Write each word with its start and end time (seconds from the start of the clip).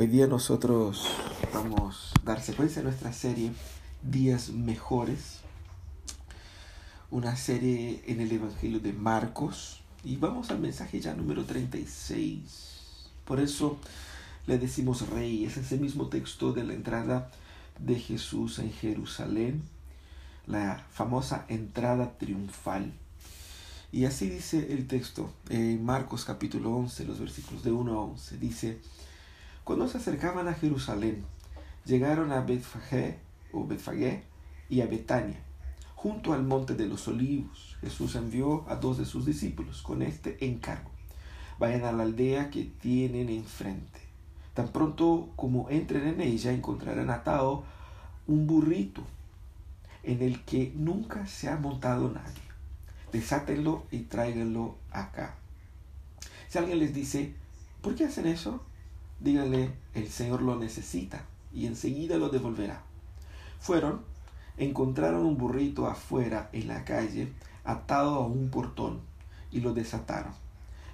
Hoy 0.00 0.06
día 0.06 0.28
nosotros 0.28 1.08
vamos 1.52 2.12
a 2.20 2.24
dar 2.24 2.40
secuencia 2.40 2.82
a 2.82 2.84
nuestra 2.84 3.12
serie 3.12 3.50
Días 4.00 4.50
Mejores, 4.50 5.40
una 7.10 7.34
serie 7.34 8.04
en 8.06 8.20
el 8.20 8.30
Evangelio 8.30 8.78
de 8.78 8.92
Marcos 8.92 9.80
y 10.04 10.14
vamos 10.14 10.52
al 10.52 10.60
mensaje 10.60 11.00
ya 11.00 11.14
número 11.14 11.44
36. 11.44 13.08
Por 13.24 13.40
eso 13.40 13.76
le 14.46 14.58
decimos 14.58 15.08
rey, 15.08 15.44
es 15.44 15.56
ese 15.56 15.78
mismo 15.78 16.06
texto 16.06 16.52
de 16.52 16.62
la 16.62 16.74
entrada 16.74 17.32
de 17.80 17.96
Jesús 17.96 18.60
en 18.60 18.72
Jerusalén, 18.72 19.64
la 20.46 20.86
famosa 20.92 21.44
entrada 21.48 22.16
triunfal. 22.18 22.92
Y 23.90 24.04
así 24.04 24.28
dice 24.28 24.74
el 24.74 24.86
texto 24.86 25.32
en 25.48 25.84
Marcos 25.84 26.24
capítulo 26.24 26.76
11, 26.76 27.04
los 27.04 27.18
versículos 27.18 27.64
de 27.64 27.72
1 27.72 27.92
a 27.92 28.00
11. 28.00 28.38
Dice, 28.38 28.78
cuando 29.68 29.86
se 29.86 29.98
acercaban 29.98 30.48
a 30.48 30.54
Jerusalén, 30.54 31.26
llegaron 31.84 32.32
a 32.32 32.40
Betfagé 32.40 33.18
o 33.52 33.66
Betfagé 33.66 34.22
y 34.70 34.80
a 34.80 34.86
Betania, 34.86 35.42
junto 35.94 36.32
al 36.32 36.42
monte 36.42 36.74
de 36.74 36.86
los 36.86 37.06
olivos. 37.06 37.76
Jesús 37.82 38.14
envió 38.14 38.64
a 38.66 38.76
dos 38.76 38.96
de 38.96 39.04
sus 39.04 39.26
discípulos 39.26 39.82
con 39.82 40.00
este 40.00 40.42
encargo. 40.42 40.88
Vayan 41.58 41.84
a 41.84 41.92
la 41.92 42.04
aldea 42.04 42.48
que 42.48 42.64
tienen 42.80 43.28
enfrente. 43.28 44.00
Tan 44.54 44.68
pronto 44.68 45.28
como 45.36 45.68
entren 45.68 46.06
en 46.06 46.22
ella 46.22 46.50
encontrarán 46.50 47.10
atado 47.10 47.64
un 48.26 48.46
burrito 48.46 49.02
en 50.02 50.22
el 50.22 50.46
que 50.46 50.72
nunca 50.76 51.26
se 51.26 51.50
ha 51.50 51.56
montado 51.56 52.10
nadie. 52.10 52.40
Desátenlo 53.12 53.84
y 53.90 53.98
tráiganlo 54.04 54.76
acá. 54.92 55.34
Si 56.48 56.56
alguien 56.56 56.78
les 56.78 56.94
dice, 56.94 57.34
¿por 57.82 57.94
qué 57.94 58.06
hacen 58.06 58.26
eso? 58.26 58.62
Díganle, 59.20 59.72
el 59.94 60.08
Señor 60.08 60.42
lo 60.42 60.56
necesita 60.56 61.24
y 61.52 61.66
enseguida 61.66 62.18
lo 62.18 62.28
devolverá. 62.28 62.82
Fueron, 63.60 64.02
encontraron 64.56 65.26
un 65.26 65.36
burrito 65.36 65.86
afuera 65.86 66.50
en 66.52 66.68
la 66.68 66.84
calle, 66.84 67.32
atado 67.64 68.16
a 68.16 68.26
un 68.26 68.50
portón, 68.50 69.00
y 69.50 69.60
lo 69.60 69.74
desataron. 69.74 70.32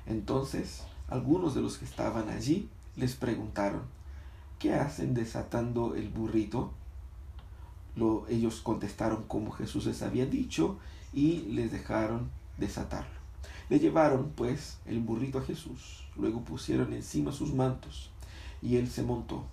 Entonces, 0.06 0.84
algunos 1.08 1.54
de 1.54 1.62
los 1.62 1.78
que 1.78 1.84
estaban 1.84 2.28
allí 2.28 2.68
les 2.96 3.14
preguntaron, 3.14 3.82
¿qué 4.58 4.74
hacen 4.74 5.14
desatando 5.14 5.94
el 5.94 6.08
burrito? 6.08 6.72
Lo, 7.96 8.26
ellos 8.28 8.60
contestaron 8.60 9.24
como 9.24 9.52
Jesús 9.52 9.86
les 9.86 10.02
había 10.02 10.26
dicho 10.26 10.78
y 11.12 11.42
les 11.42 11.70
dejaron 11.72 12.30
desatarlo. 12.58 13.14
Le 13.68 13.78
llevaron, 13.78 14.32
pues, 14.34 14.78
el 14.84 15.00
burrito 15.00 15.38
a 15.38 15.42
Jesús. 15.42 16.04
Luego 16.16 16.42
pusieron 16.42 16.92
encima 16.92 17.32
sus 17.32 17.52
mantos 17.54 18.10
y 18.64 18.76
él 18.76 18.88
se 18.88 19.02
montó. 19.02 19.44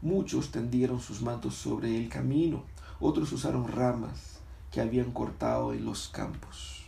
Muchos 0.00 0.50
tendieron 0.50 1.00
sus 1.00 1.20
mantos 1.20 1.54
sobre 1.54 1.98
el 1.98 2.08
camino, 2.08 2.62
otros 3.00 3.32
usaron 3.32 3.68
ramas 3.68 4.38
que 4.70 4.80
habían 4.80 5.10
cortado 5.10 5.74
en 5.74 5.84
los 5.84 6.08
campos. 6.08 6.84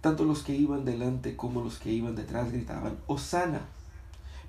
Tanto 0.00 0.24
los 0.24 0.42
que 0.42 0.56
iban 0.56 0.84
delante 0.84 1.36
como 1.36 1.60
los 1.60 1.78
que 1.78 1.92
iban 1.92 2.16
detrás 2.16 2.50
gritaban, 2.50 2.96
Osana, 3.06 3.60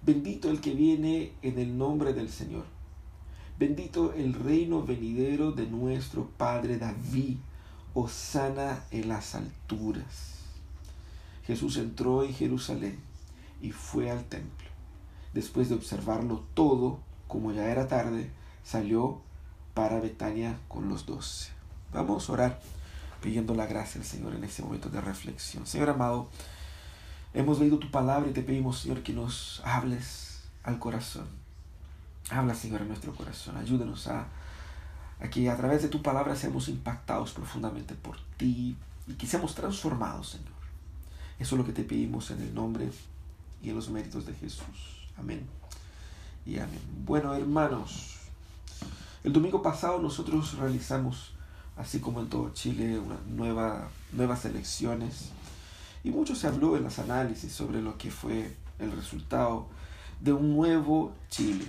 bendito 0.04 0.50
el 0.50 0.62
que 0.62 0.74
viene 0.74 1.34
en 1.42 1.60
el 1.60 1.78
nombre 1.78 2.14
del 2.14 2.30
Señor, 2.30 2.64
bendito 3.60 4.14
el 4.14 4.34
reino 4.34 4.84
venidero 4.84 5.52
de 5.52 5.68
nuestro 5.68 6.30
Padre 6.38 6.78
David, 6.78 7.38
Osana 7.94 8.86
en 8.92 9.10
las 9.10 9.36
alturas. 9.36 10.36
Jesús 11.46 11.76
entró 11.76 12.24
en 12.24 12.34
Jerusalén 12.34 12.98
y 13.62 13.72
fue 13.72 14.10
al 14.10 14.24
templo 14.24 14.71
después 15.34 15.70
de 15.70 15.76
observarlo 15.76 16.44
todo, 16.54 17.00
como 17.28 17.52
ya 17.52 17.72
era 17.72 17.88
tarde, 17.88 18.32
salió 18.64 19.22
para 19.74 20.00
Betania 20.00 20.58
con 20.68 20.90
los 20.90 21.06
doce. 21.06 21.52
Vamos 21.94 22.30
a 22.30 22.34
orar 22.34 22.62
pidiendo 23.22 23.54
la 23.54 23.68
gracia 23.68 24.02
al 24.02 24.08
Señor 24.08 24.34
en 24.36 24.44
este 24.44 24.62
momento 24.64 24.90
de 24.90 25.02
reflexión. 25.02 25.66
Señor 25.66 25.90
amado, 25.90 26.30
hemos 27.34 27.60
leído 27.60 27.80
tu 27.80 27.92
palabra 27.92 28.30
y 28.30 28.34
te 28.34 28.42
pedimos, 28.42 28.80
Señor, 28.80 29.04
que 29.04 29.14
nos 29.14 29.62
hables 29.64 30.42
al 30.64 30.80
corazón. 30.80 31.28
Habla, 32.30 32.56
Señor, 32.56 32.82
en 32.82 32.90
nuestro 32.90 33.14
corazón. 33.14 33.58
Ayúdanos 33.58 34.08
a, 34.08 34.28
a 35.20 35.30
que 35.30 35.50
a 35.50 35.58
través 35.58 35.82
de 35.82 35.90
tu 35.90 36.02
palabra 36.02 36.36
seamos 36.36 36.68
impactados 36.68 37.32
profundamente 37.32 37.94
por 37.96 38.18
ti 38.38 38.78
y 39.08 39.14
que 39.14 39.28
seamos 39.28 39.56
transformados, 39.56 40.30
Señor. 40.30 40.52
Eso 41.40 41.56
es 41.56 41.60
lo 41.60 41.66
que 41.66 41.74
te 41.74 41.84
pedimos 41.84 42.32
en 42.32 42.42
el 42.42 42.54
nombre 42.54 42.90
y 43.64 43.70
en 43.70 43.76
los 43.76 43.90
méritos 43.90 44.26
de 44.26 44.34
Jesús. 44.34 45.01
Amén. 45.18 45.46
Y 46.46 46.58
amén. 46.58 46.82
Bueno, 47.06 47.34
hermanos, 47.34 48.18
el 49.24 49.34
domingo 49.34 49.62
pasado 49.62 50.00
nosotros 50.00 50.58
realizamos, 50.58 51.34
así 51.78 52.00
como 52.00 52.22
en 52.22 52.30
todo 52.30 52.52
Chile, 52.54 53.00
nueva, 53.28 53.90
nuevas 54.12 54.46
elecciones. 54.46 55.30
Y 56.04 56.10
mucho 56.10 56.36
se 56.36 56.48
habló 56.48 56.76
en 56.78 56.84
los 56.84 56.98
análisis 57.00 57.52
sobre 57.52 57.82
lo 57.82 57.98
que 57.98 58.10
fue 58.10 58.56
el 58.80 58.92
resultado 58.92 59.68
de 60.20 60.34
un 60.34 60.56
nuevo 60.56 61.14
Chile. 61.30 61.68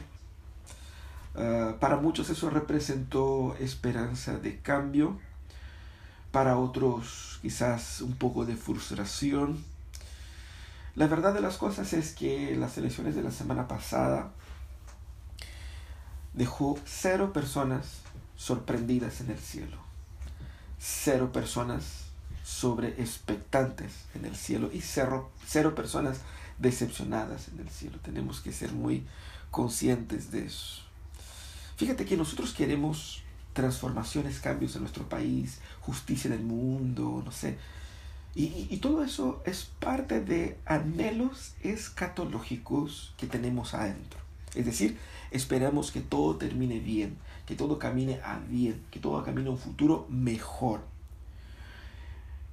Ah, 1.34 1.76
para 1.80 1.96
muchos 1.96 2.28
eso 2.30 2.50
representó 2.50 3.56
esperanza 3.58 4.38
de 4.38 4.60
cambio, 4.60 5.18
para 6.30 6.58
otros 6.58 7.38
quizás 7.42 8.00
un 8.00 8.14
poco 8.14 8.44
de 8.44 8.56
frustración, 8.56 9.64
la 10.94 11.06
verdad 11.06 11.32
de 11.32 11.40
las 11.40 11.56
cosas 11.56 11.92
es 11.92 12.12
que 12.12 12.54
las 12.56 12.76
elecciones 12.76 13.14
de 13.14 13.22
la 13.22 13.30
semana 13.30 13.66
pasada 13.66 14.32
dejó 16.34 16.78
cero 16.84 17.32
personas 17.32 18.00
sorprendidas 18.36 19.20
en 19.20 19.30
el 19.30 19.38
cielo, 19.38 19.78
cero 20.78 21.32
personas 21.32 22.02
sobre 22.42 22.88
expectantes 23.00 23.92
en 24.14 24.24
el 24.24 24.36
cielo 24.36 24.70
y 24.72 24.80
cero, 24.80 25.30
cero 25.46 25.74
personas 25.74 26.20
decepcionadas 26.58 27.48
en 27.48 27.60
el 27.60 27.70
cielo. 27.70 27.98
Tenemos 28.02 28.40
que 28.40 28.52
ser 28.52 28.72
muy 28.72 29.06
conscientes 29.50 30.30
de 30.30 30.46
eso. 30.46 30.82
Fíjate 31.76 32.04
que 32.04 32.16
nosotros 32.16 32.52
queremos 32.52 33.22
transformaciones, 33.52 34.40
cambios 34.40 34.74
en 34.76 34.82
nuestro 34.82 35.08
país, 35.08 35.58
justicia 35.80 36.28
en 36.28 36.34
el 36.34 36.44
mundo, 36.44 37.22
no 37.24 37.32
sé, 37.32 37.58
y, 38.34 38.76
todo 38.78 39.04
eso 39.04 39.42
es 39.44 39.68
parte 39.78 40.20
de 40.20 40.56
anhelos 40.64 41.54
escatológicos 41.62 43.12
que 43.18 43.26
tenemos 43.26 43.74
adentro. 43.74 44.20
Es 44.54 44.64
decir, 44.64 44.98
esperamos 45.30 45.92
que 45.92 46.00
todo 46.00 46.36
termine 46.36 46.78
bien, 46.78 47.16
que 47.46 47.54
todo 47.54 47.78
camine 47.78 48.20
a 48.24 48.38
bien, 48.38 48.82
que 48.90 49.00
todo 49.00 49.22
camine 49.22 49.48
a 49.48 49.52
un 49.52 49.58
futuro 49.58 50.06
mejor. 50.08 50.80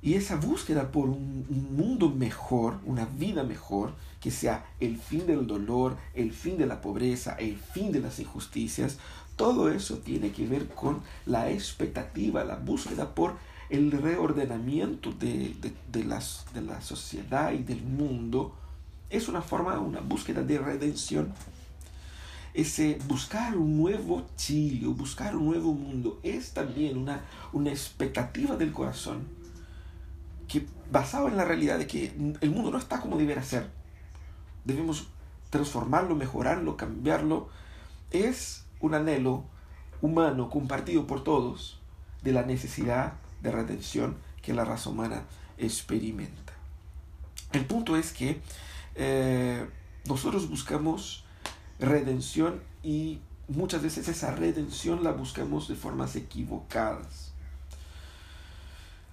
Y 0.02 0.16
esa 0.16 0.36
búsqueda 0.38 0.92
por 0.92 1.10
un, 1.10 1.46
mundo 1.76 2.10
mejor, 2.10 2.80
una 2.86 3.06
vida 3.06 3.44
mejor, 3.44 3.94
que 4.20 4.32
sea 4.32 4.66
el 4.80 4.98
fin 4.98 5.28
del 5.28 5.48
dolor, 5.48 5.98
el 6.14 6.32
fin 6.32 6.58
de 6.58 6.66
la 6.66 6.82
pobreza, 6.82 7.36
el 7.36 7.58
fin 7.58 7.92
de 7.92 8.00
las 8.02 8.20
injusticias, 8.20 8.98
todo 9.36 9.72
eso 9.72 10.00
tiene 10.00 10.32
que 10.32 10.46
ver 10.46 10.68
con 10.68 11.02
la 11.26 11.50
expectativa, 11.50 12.44
la 12.44 12.58
búsqueda 12.58 13.16
por 13.16 13.36
el 13.70 13.92
reordenamiento 13.92 15.12
de, 15.12 15.56
las, 16.06 16.46
de 16.54 16.62
la 16.62 16.82
sociedad 16.82 17.52
y 17.52 17.64
del 17.64 17.84
mundo 17.84 18.56
es 19.10 19.28
una 19.28 19.42
forma, 19.42 19.80
una 19.80 20.00
búsqueda 20.02 20.42
de 20.42 20.58
redención. 20.58 21.34
Ese 22.54 22.98
buscar 23.08 23.56
un 23.56 23.78
nuevo 23.78 24.26
Chile, 24.36 24.88
buscar 24.88 25.36
un 25.36 25.46
nuevo 25.46 25.74
mundo, 25.74 26.20
es 26.24 26.52
también 26.52 26.98
una, 26.98 27.22
una 27.54 27.70
expectativa 27.70 28.56
del 28.56 28.72
corazón 28.72 29.28
que 30.48 30.66
basado 30.92 31.28
en 31.28 31.38
la 31.38 31.46
realidad 31.46 31.78
de 31.78 31.86
que 31.86 32.08
el 32.42 32.50
mundo 32.50 32.72
no 32.72 32.80
está 32.80 33.00
como 33.00 33.18
debería 33.18 33.44
ser. 33.44 33.70
Debemos 34.66 35.08
transformarlo, 35.52 36.16
mejorarlo, 36.16 36.76
cambiarlo. 36.76 37.50
Es 38.10 38.66
un 38.80 38.96
anhelo 38.96 39.44
humano 40.02 40.50
compartido 40.50 41.06
por 41.06 41.24
todos 41.24 41.80
de 42.24 42.32
la 42.32 42.42
necesidad 42.44 43.14
de 43.42 43.52
redención 43.52 44.18
que 44.42 44.54
la 44.54 44.66
raza 44.66 44.90
humana 44.90 45.24
experimenta. 45.58 46.54
El 47.52 47.66
punto 47.66 47.98
es 47.98 48.12
que 48.12 48.42
eh, 48.96 49.66
nosotros 50.06 50.50
buscamos 50.50 51.24
redención 51.80 52.62
y 52.84 53.20
muchas 53.48 53.82
veces 53.82 54.08
esa 54.08 54.36
redención 54.36 55.04
la 55.04 55.12
buscamos 55.12 55.68
de 55.68 55.76
formas 55.76 56.16
equivocadas. 56.16 57.34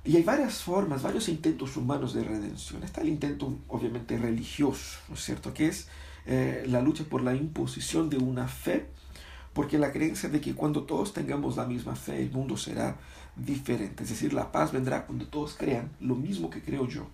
Y 0.04 0.16
hay 0.16 0.22
varias 0.22 0.62
formas, 0.62 1.02
varios 1.02 1.28
intentos 1.28 1.76
humanos 1.76 2.14
de 2.14 2.22
redención. 2.22 2.84
Está 2.84 3.00
el 3.00 3.08
intento 3.08 3.58
obviamente 3.66 4.16
religioso, 4.16 4.98
¿no 5.08 5.16
es 5.16 5.24
cierto? 5.24 5.52
Que 5.52 5.66
es 5.66 5.88
eh, 6.26 6.64
la 6.68 6.80
lucha 6.80 7.04
por 7.04 7.22
la 7.22 7.34
imposición 7.34 8.08
de 8.08 8.18
una 8.18 8.46
fe 8.46 8.86
porque 9.56 9.78
la 9.78 9.90
creencia 9.90 10.28
de 10.28 10.38
que 10.38 10.54
cuando 10.54 10.82
todos 10.82 11.14
tengamos 11.14 11.56
la 11.56 11.64
misma 11.64 11.96
fe, 11.96 12.20
el 12.20 12.30
mundo 12.30 12.58
será 12.58 12.98
diferente. 13.36 14.04
Es 14.04 14.10
decir, 14.10 14.32
la 14.32 14.52
paz 14.52 14.72
vendrá 14.72 15.06
cuando 15.06 15.26
todos 15.26 15.54
crean 15.54 15.90
lo 16.00 16.14
mismo 16.14 16.50
que 16.50 16.62
creo 16.62 16.88
yo. 16.88 17.06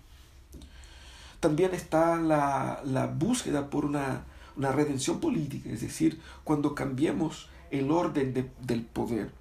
También 1.39 1.73
está 1.73 2.17
la, 2.17 3.13
búsqueda 3.17 3.69
por 3.69 3.85
una, 3.85 4.23
una 4.55 4.71
redención 4.71 5.19
política, 5.19 5.69
es 5.69 5.81
decir, 5.81 6.21
cuando 6.43 6.73
cambiemos 6.73 7.49
el 7.69 7.91
orden 7.91 8.51
del 8.61 8.81
poder 8.83 9.31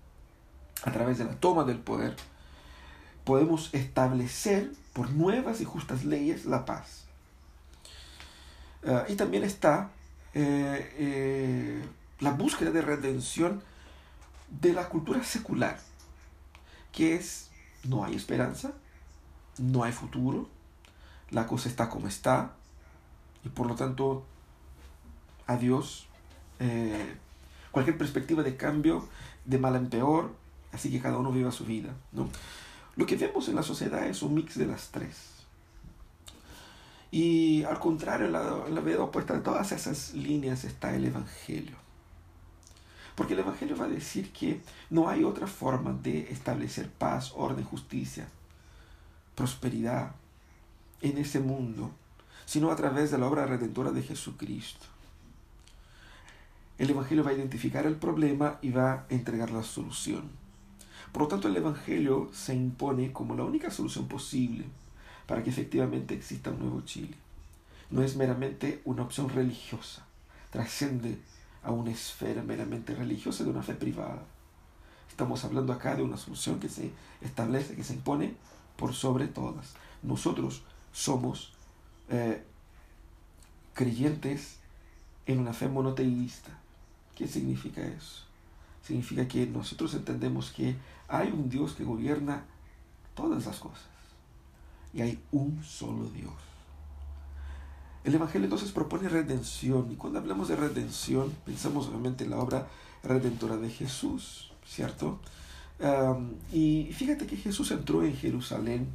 a 0.84 0.90
través 0.90 1.18
de 1.18 1.24
la 1.24 1.36
toma 1.36 1.64
del 1.64 1.78
poder, 1.78 2.16
podemos 3.24 3.72
establecer 3.72 4.72
por 4.92 5.10
nuevas 5.10 5.60
y 5.60 5.64
justas 5.64 6.04
leyes 6.04 6.44
la 6.44 6.64
paz. 6.64 7.04
Ah, 8.84 9.04
y 9.08 9.14
también 9.14 9.44
está 9.44 9.90
eh, 10.34 10.92
eh, 10.98 11.82
la 12.20 12.32
búsqueda 12.32 12.70
de 12.70 12.82
redención 12.82 13.62
de 14.60 14.72
la 14.72 14.88
cultura 14.88 15.22
secular, 15.22 15.78
que 16.92 17.14
es 17.14 17.50
no 17.84 18.04
hay 18.04 18.14
esperanza, 18.14 18.72
no 19.58 19.82
hay 19.82 19.92
futuro, 19.92 20.48
la 21.30 21.46
cosa 21.46 21.68
está 21.68 21.88
como 21.88 22.06
está, 22.06 22.52
y 23.44 23.48
por 23.48 23.66
lo 23.66 23.74
tanto, 23.74 24.24
adiós. 25.46 26.06
Eh, 26.60 27.16
cualquier 27.70 27.98
perspectiva 27.98 28.42
de 28.42 28.56
cambio, 28.56 29.08
de 29.44 29.58
mal 29.58 29.74
en 29.76 29.88
peor, 29.88 30.32
así 30.72 30.90
que 30.90 31.00
cada 31.00 31.18
uno 31.18 31.32
viva 31.32 31.50
su 31.50 31.64
vida. 31.64 31.94
¿no? 32.12 32.28
Lo 32.96 33.06
que 33.06 33.16
vemos 33.16 33.48
en 33.48 33.56
la 33.56 33.62
sociedad 33.62 34.06
es 34.06 34.22
un 34.22 34.34
mix 34.34 34.56
de 34.56 34.66
las 34.66 34.90
tres. 34.90 35.30
Y 37.10 37.64
al 37.64 37.78
contrario, 37.78 38.26
en 38.26 38.32
la, 38.32 38.64
en 38.66 38.74
la 38.74 39.02
opuesta 39.02 39.34
de 39.34 39.40
todas 39.40 39.72
esas 39.72 40.14
líneas 40.14 40.64
está 40.64 40.94
el 40.94 41.06
Evangelio. 41.06 41.81
Porque 43.14 43.34
el 43.34 43.40
Evangelio 43.40 43.76
va 43.76 43.84
a 43.84 43.88
decir 43.88 44.32
que 44.32 44.60
no 44.90 45.08
hay 45.08 45.24
otra 45.24 45.46
forma 45.46 45.92
de 45.92 46.30
establecer 46.30 46.88
paz, 46.88 47.32
orden, 47.36 47.64
justicia, 47.64 48.28
prosperidad 49.34 50.12
en 51.02 51.18
ese 51.18 51.40
mundo, 51.40 51.90
sino 52.46 52.70
a 52.70 52.76
través 52.76 53.10
de 53.10 53.18
la 53.18 53.26
obra 53.26 53.46
redentora 53.46 53.90
de 53.90 54.02
Jesucristo. 54.02 54.86
El 56.78 56.90
Evangelio 56.90 57.22
va 57.22 57.30
a 57.30 57.34
identificar 57.34 57.86
el 57.86 57.96
problema 57.96 58.58
y 58.62 58.70
va 58.70 58.92
a 58.92 59.06
entregar 59.10 59.50
la 59.50 59.62
solución. 59.62 60.30
Por 61.12 61.22
lo 61.22 61.28
tanto, 61.28 61.48
el 61.48 61.56
Evangelio 61.56 62.30
se 62.32 62.54
impone 62.54 63.12
como 63.12 63.36
la 63.36 63.44
única 63.44 63.70
solución 63.70 64.08
posible 64.08 64.64
para 65.26 65.42
que 65.42 65.50
efectivamente 65.50 66.14
exista 66.14 66.50
un 66.50 66.60
nuevo 66.60 66.80
Chile. 66.82 67.14
No 67.90 68.02
es 68.02 68.16
meramente 68.16 68.80
una 68.84 69.02
opción 69.02 69.28
religiosa, 69.28 70.06
trasciende 70.50 71.18
a 71.62 71.70
una 71.70 71.90
esfera 71.90 72.42
meramente 72.42 72.94
religiosa 72.94 73.44
de 73.44 73.50
una 73.50 73.62
fe 73.62 73.74
privada. 73.74 74.22
Estamos 75.08 75.44
hablando 75.44 75.72
acá 75.72 75.94
de 75.94 76.02
una 76.02 76.16
solución 76.16 76.58
que 76.58 76.68
se 76.68 76.90
establece, 77.20 77.76
que 77.76 77.84
se 77.84 77.94
impone 77.94 78.34
por 78.76 78.94
sobre 78.94 79.28
todas. 79.28 79.74
Nosotros 80.02 80.62
somos 80.92 81.52
eh, 82.08 82.42
creyentes 83.74 84.56
en 85.26 85.38
una 85.38 85.52
fe 85.52 85.68
monoteísta. 85.68 86.50
¿Qué 87.14 87.28
significa 87.28 87.82
eso? 87.82 88.24
Significa 88.82 89.28
que 89.28 89.46
nosotros 89.46 89.94
entendemos 89.94 90.50
que 90.50 90.76
hay 91.08 91.28
un 91.28 91.48
Dios 91.48 91.74
que 91.74 91.84
gobierna 91.84 92.44
todas 93.14 93.46
las 93.46 93.58
cosas 93.58 93.92
y 94.94 95.02
hay 95.02 95.22
un 95.30 95.62
solo 95.62 96.08
Dios. 96.10 96.32
El 98.04 98.14
Evangelio 98.14 98.46
entonces 98.46 98.72
propone 98.72 99.08
redención 99.08 99.90
y 99.92 99.94
cuando 99.94 100.18
hablamos 100.18 100.48
de 100.48 100.56
redención 100.56 101.32
pensamos 101.44 101.86
obviamente 101.86 102.24
en 102.24 102.30
la 102.30 102.38
obra 102.38 102.66
redentora 103.04 103.56
de 103.56 103.70
Jesús, 103.70 104.52
¿cierto? 104.66 105.20
y 106.52 106.90
fíjate 106.92 107.26
que 107.26 107.36
Jesús 107.36 107.72
entró 107.72 108.04
en 108.04 108.14
Jerusalén 108.14 108.86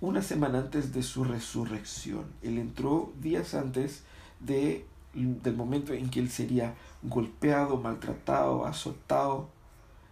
una 0.00 0.22
semana 0.22 0.58
antes 0.58 0.92
de 0.92 1.04
su 1.04 1.24
resurrección. 1.24 2.24
Él 2.42 2.58
entró 2.58 3.12
días 3.20 3.54
antes 3.54 4.02
de, 4.40 4.86
del 5.14 5.56
momento 5.56 5.92
en 5.92 6.10
que 6.10 6.18
él 6.18 6.30
sería 6.30 6.74
golpeado, 7.02 7.76
maltratado, 7.76 8.66
azotado 8.66 9.48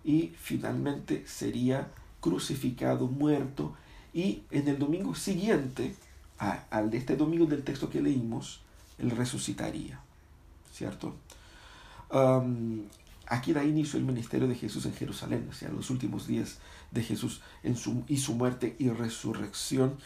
y 0.04 0.32
finalmente 0.38 1.24
sería 1.26 1.90
crucificado, 2.20 3.08
muerto 3.08 3.74
y 4.14 4.42
en 4.50 4.68
el 4.68 4.78
domingo 4.78 5.14
siguiente 5.14 5.94
al 6.70 6.90
de 6.90 6.98
este 6.98 7.16
domingo 7.16 7.46
del 7.46 7.62
texto 7.62 7.88
que 7.88 8.02
leímos, 8.02 8.60
él 8.98 9.10
resucitaría, 9.10 10.00
¿cierto? 10.72 11.14
aquí 13.26 13.54
da 13.54 13.64
inicio 13.64 13.98
el 13.98 14.04
ministerio 14.04 14.46
de 14.46 14.54
Jesús 14.54 14.84
en 14.84 14.92
Jerusalén, 14.92 15.48
o 15.50 15.54
sea, 15.54 15.70
los 15.70 15.88
últimos 15.88 16.26
días 16.26 16.58
de 16.90 17.02
Jesús 17.02 17.40
en 17.62 17.76
su, 17.76 18.04
y 18.06 18.18
su 18.18 18.34
muerte 18.34 18.76
y 18.78 18.90
resurrección. 18.90 19.96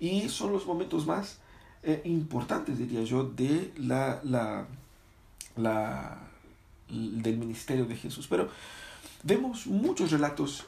Y 0.00 0.28
son 0.28 0.52
los 0.52 0.66
momentos 0.66 1.06
más 1.06 1.38
eh, 1.84 2.02
importantes, 2.04 2.78
diría 2.78 3.04
yo, 3.04 3.22
de 3.22 3.72
la, 3.76 4.20
la, 4.24 4.66
la, 5.56 6.18
del 6.88 7.36
ministerio 7.38 7.86
de 7.86 7.94
Jesús. 7.94 8.26
Pero 8.28 8.48
vemos 9.22 9.68
muchos 9.68 10.10
relatos, 10.10 10.64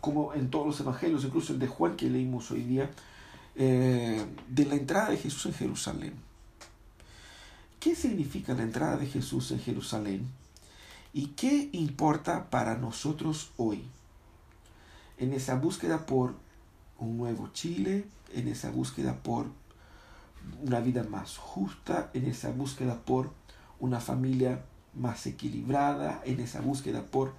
como 0.00 0.34
en 0.34 0.50
todos 0.50 0.66
los 0.66 0.80
evangelios, 0.80 1.24
incluso 1.24 1.52
el 1.52 1.60
de 1.60 1.68
Juan 1.68 1.94
que 1.96 2.10
leímos 2.10 2.50
hoy 2.50 2.62
día, 2.62 2.90
eh, 3.54 4.24
de 4.48 4.64
la 4.64 4.74
entrada 4.74 5.10
de 5.10 5.16
Jesús 5.16 5.46
en 5.46 5.54
Jerusalén. 5.54 6.14
¿Qué 7.80 7.94
significa 7.94 8.54
la 8.54 8.62
entrada 8.62 8.96
de 8.96 9.06
Jesús 9.06 9.50
en 9.50 9.60
Jerusalén? 9.60 10.28
¿Y 11.12 11.28
qué 11.28 11.68
importa 11.72 12.48
para 12.48 12.76
nosotros 12.76 13.50
hoy? 13.56 13.84
En 15.18 15.32
esa 15.32 15.56
búsqueda 15.56 16.06
por 16.06 16.34
un 16.98 17.18
nuevo 17.18 17.50
Chile, 17.52 18.04
en 18.32 18.48
esa 18.48 18.70
búsqueda 18.70 19.16
por 19.16 19.46
una 20.62 20.80
vida 20.80 21.02
más 21.04 21.36
justa, 21.36 22.10
en 22.14 22.26
esa 22.26 22.50
búsqueda 22.50 23.00
por 23.00 23.30
una 23.80 24.00
familia 24.00 24.62
más 24.94 25.26
equilibrada, 25.26 26.22
en 26.24 26.40
esa 26.40 26.60
búsqueda 26.60 27.02
por 27.02 27.34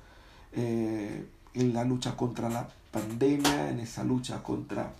eh, 0.52 1.26
en 1.54 1.74
la 1.74 1.84
lucha 1.84 2.16
contra 2.16 2.50
la 2.50 2.68
pandemia, 2.92 3.70
en 3.70 3.80
esa 3.80 4.04
lucha 4.04 4.44
contra 4.44 4.94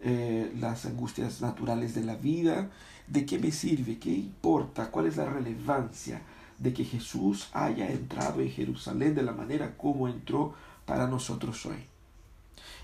eh, 0.00 0.52
las 0.60 0.86
angustias 0.86 1.40
naturales 1.40 1.94
de 1.94 2.04
la 2.04 2.16
vida, 2.16 2.70
¿de 3.06 3.26
qué 3.26 3.38
me 3.38 3.50
sirve? 3.50 3.98
¿Qué 3.98 4.10
importa? 4.10 4.90
¿Cuál 4.90 5.06
es 5.06 5.16
la 5.16 5.26
relevancia 5.26 6.22
de 6.58 6.72
que 6.72 6.84
Jesús 6.84 7.48
haya 7.52 7.90
entrado 7.90 8.40
en 8.40 8.50
Jerusalén 8.50 9.14
de 9.14 9.22
la 9.22 9.32
manera 9.32 9.76
como 9.76 10.08
entró 10.08 10.54
para 10.86 11.06
nosotros 11.06 11.66
hoy? 11.66 11.86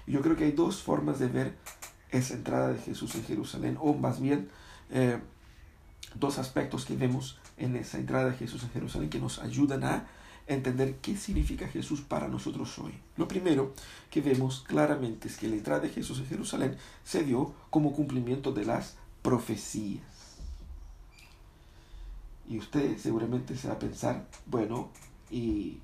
Yo 0.06 0.21
creo 0.21 0.37
que 0.37 0.44
hay 0.44 0.52
dos 0.52 0.83
formas 0.83 1.18
de 1.18 1.28
ver 1.28 1.56
esa 2.11 2.35
entrada 2.35 2.68
de 2.68 2.78
Jesús 2.78 3.14
en 3.14 3.25
Jerusalén, 3.25 3.76
o 3.80 3.94
más 3.94 4.21
bien 4.21 4.49
eh, 4.90 5.18
dos 6.14 6.38
aspectos 6.38 6.85
que 6.85 6.97
vemos 6.97 7.38
en 7.56 7.76
esa 7.76 7.99
entrada 7.99 8.30
de 8.30 8.37
Jesús 8.37 8.62
en 8.62 8.71
Jerusalén 8.71 9.11
que 9.11 9.18
nos 9.18 9.38
ayudan 9.38 9.85
a 9.85 10.06
entender 10.47 10.97
qué 10.97 11.17
significa 11.17 11.69
Jesús 11.69 12.01
para 12.03 12.29
nosotros 12.29 12.79
hoy. 12.79 12.93
Lo 13.17 13.29
primero 13.29 13.73
que 14.11 14.21
vemos 14.21 14.65
claramente 14.67 15.29
es 15.29 15.37
que 15.37 15.49
la 15.49 15.57
entrada 15.57 15.81
de 15.81 15.89
Jesús 15.89 16.19
en 16.19 16.27
Jerusalén 16.27 16.77
se 17.03 17.25
dio 17.25 17.55
como 17.71 17.93
cumplimiento 17.93 18.53
de 18.53 18.65
las 18.65 18.97
profecías. 19.23 20.03
Y 22.49 22.59
usted 22.59 22.99
seguramente 22.99 23.57
se 23.57 23.69
va 23.69 23.75
a 23.75 23.79
pensar, 23.79 24.29
bueno, 24.47 24.91
¿y 25.31 25.79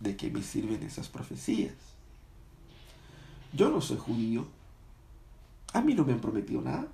de 0.00 0.16
qué 0.16 0.30
me 0.30 0.42
sirven 0.42 0.82
esas 0.82 1.08
profecías? 1.08 1.74
Yo 3.52 3.68
no 3.68 3.80
soy 3.80 3.98
judío, 3.98 4.46
a 5.74 5.82
mí 5.82 5.94
no 5.94 6.04
me 6.04 6.14
han 6.14 6.20
prometido 6.20 6.62
nada. 6.62 6.88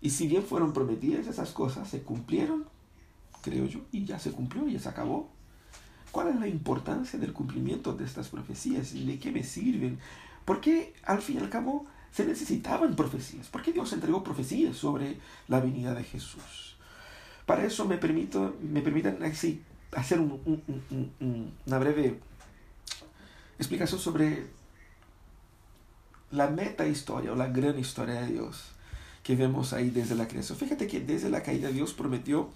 Y 0.00 0.10
si 0.10 0.26
bien 0.26 0.42
fueron 0.42 0.72
prometidas 0.72 1.26
esas 1.26 1.50
cosas, 1.50 1.88
se 1.88 2.02
cumplieron 2.02 2.64
creo 3.42 3.66
yo, 3.66 3.80
y 3.92 4.04
ya 4.04 4.18
se 4.18 4.32
cumplió, 4.32 4.66
ya 4.68 4.78
se 4.78 4.88
acabó. 4.88 5.30
¿Cuál 6.10 6.28
es 6.28 6.36
la 6.36 6.48
importancia 6.48 7.18
del 7.18 7.32
cumplimiento 7.32 7.92
de 7.92 8.04
estas 8.04 8.28
profecías 8.28 8.94
y 8.94 9.04
de 9.04 9.18
qué 9.18 9.30
me 9.30 9.44
sirven? 9.44 9.98
¿Por 10.44 10.60
qué 10.60 10.94
al 11.04 11.22
fin 11.22 11.36
y 11.36 11.40
al 11.40 11.50
cabo 11.50 11.86
se 12.12 12.24
necesitaban 12.26 12.96
profecías? 12.96 13.46
¿Por 13.48 13.62
qué 13.62 13.72
Dios 13.72 13.92
entregó 13.92 14.24
profecías 14.24 14.76
sobre 14.76 15.18
la 15.46 15.60
venida 15.60 15.94
de 15.94 16.02
Jesús? 16.02 16.76
Para 17.46 17.64
eso 17.64 17.84
me, 17.84 17.96
permito, 17.96 18.56
me 18.60 18.80
permiten 18.80 19.22
así, 19.22 19.62
hacer 19.92 20.20
una 20.20 21.78
breve 21.78 22.18
explicación 23.58 24.00
sobre 24.00 24.46
la 26.30 26.48
meta 26.48 26.86
historia 26.86 27.32
o 27.32 27.36
la 27.36 27.48
gran 27.48 27.78
historia 27.78 28.20
de 28.20 28.32
Dios 28.32 28.72
que 29.22 29.36
vemos 29.36 29.72
ahí 29.72 29.90
desde 29.90 30.14
la 30.14 30.28
creación. 30.28 30.58
Fíjate 30.58 30.86
que 30.86 31.00
desde 31.00 31.28
la 31.28 31.42
caída 31.42 31.68
Dios 31.68 31.92
prometió 31.92 32.50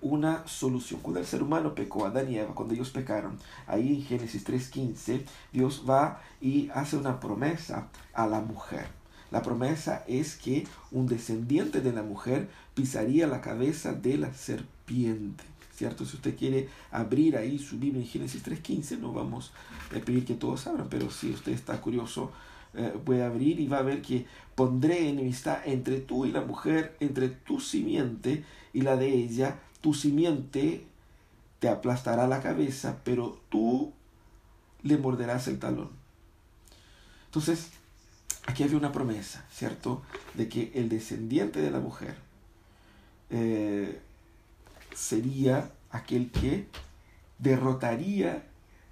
una 0.00 0.46
solución. 0.46 1.00
Cuando 1.00 1.20
el 1.20 1.26
ser 1.26 1.42
humano 1.42 1.74
pecó, 1.74 2.06
Adán 2.06 2.32
y 2.32 2.38
cuando 2.54 2.74
ellos 2.74 2.90
pecaron, 2.90 3.38
ahí 3.66 3.94
en 3.94 4.02
Génesis 4.02 4.46
3.15, 4.46 5.22
Dios 5.52 5.84
va 5.88 6.20
y 6.40 6.70
hace 6.74 6.96
una 6.96 7.20
promesa 7.20 7.88
a 8.12 8.26
la 8.26 8.40
mujer. 8.40 8.86
La 9.30 9.42
promesa 9.42 10.04
es 10.06 10.36
que 10.36 10.66
un 10.90 11.06
descendiente 11.06 11.80
de 11.80 11.92
la 11.92 12.02
mujer 12.02 12.48
pisaría 12.74 13.26
la 13.26 13.40
cabeza 13.40 13.92
de 13.92 14.16
la 14.16 14.32
serpiente. 14.32 15.44
¿Cierto? 15.74 16.04
Si 16.04 16.16
usted 16.16 16.36
quiere 16.36 16.68
abrir 16.90 17.36
ahí 17.36 17.58
su 17.58 17.78
Biblia 17.78 18.02
en 18.02 18.08
Génesis 18.08 18.44
3.15, 18.44 18.98
no 18.98 19.12
vamos 19.12 19.52
a 19.94 20.00
pedir 20.00 20.24
que 20.24 20.34
todos 20.34 20.66
abran, 20.66 20.88
pero 20.88 21.08
si 21.10 21.30
usted 21.30 21.52
está 21.52 21.80
curioso, 21.80 22.32
eh, 22.74 22.92
puede 23.04 23.22
abrir 23.22 23.60
y 23.60 23.66
va 23.66 23.78
a 23.78 23.82
ver 23.82 24.02
que 24.02 24.26
pondré 24.54 25.08
enemistad 25.08 25.60
entre 25.66 26.00
tú 26.00 26.26
y 26.26 26.32
la 26.32 26.40
mujer, 26.40 26.96
entre 27.00 27.28
tu 27.28 27.60
simiente 27.60 28.44
y 28.72 28.80
la 28.80 28.96
de 28.96 29.08
ella. 29.08 29.60
Tu 29.80 29.94
simiente 29.94 30.86
te 31.58 31.68
aplastará 31.68 32.26
la 32.26 32.42
cabeza, 32.42 32.98
pero 33.04 33.40
tú 33.48 33.92
le 34.82 34.96
morderás 34.96 35.48
el 35.48 35.58
talón. 35.58 35.90
Entonces, 37.26 37.70
aquí 38.46 38.62
había 38.62 38.76
una 38.76 38.92
promesa, 38.92 39.44
¿cierto? 39.52 40.02
De 40.34 40.48
que 40.48 40.72
el 40.74 40.88
descendiente 40.88 41.60
de 41.60 41.70
la 41.70 41.80
mujer 41.80 42.16
eh, 43.30 44.00
sería 44.94 45.70
aquel 45.90 46.30
que 46.30 46.66
derrotaría 47.38 48.44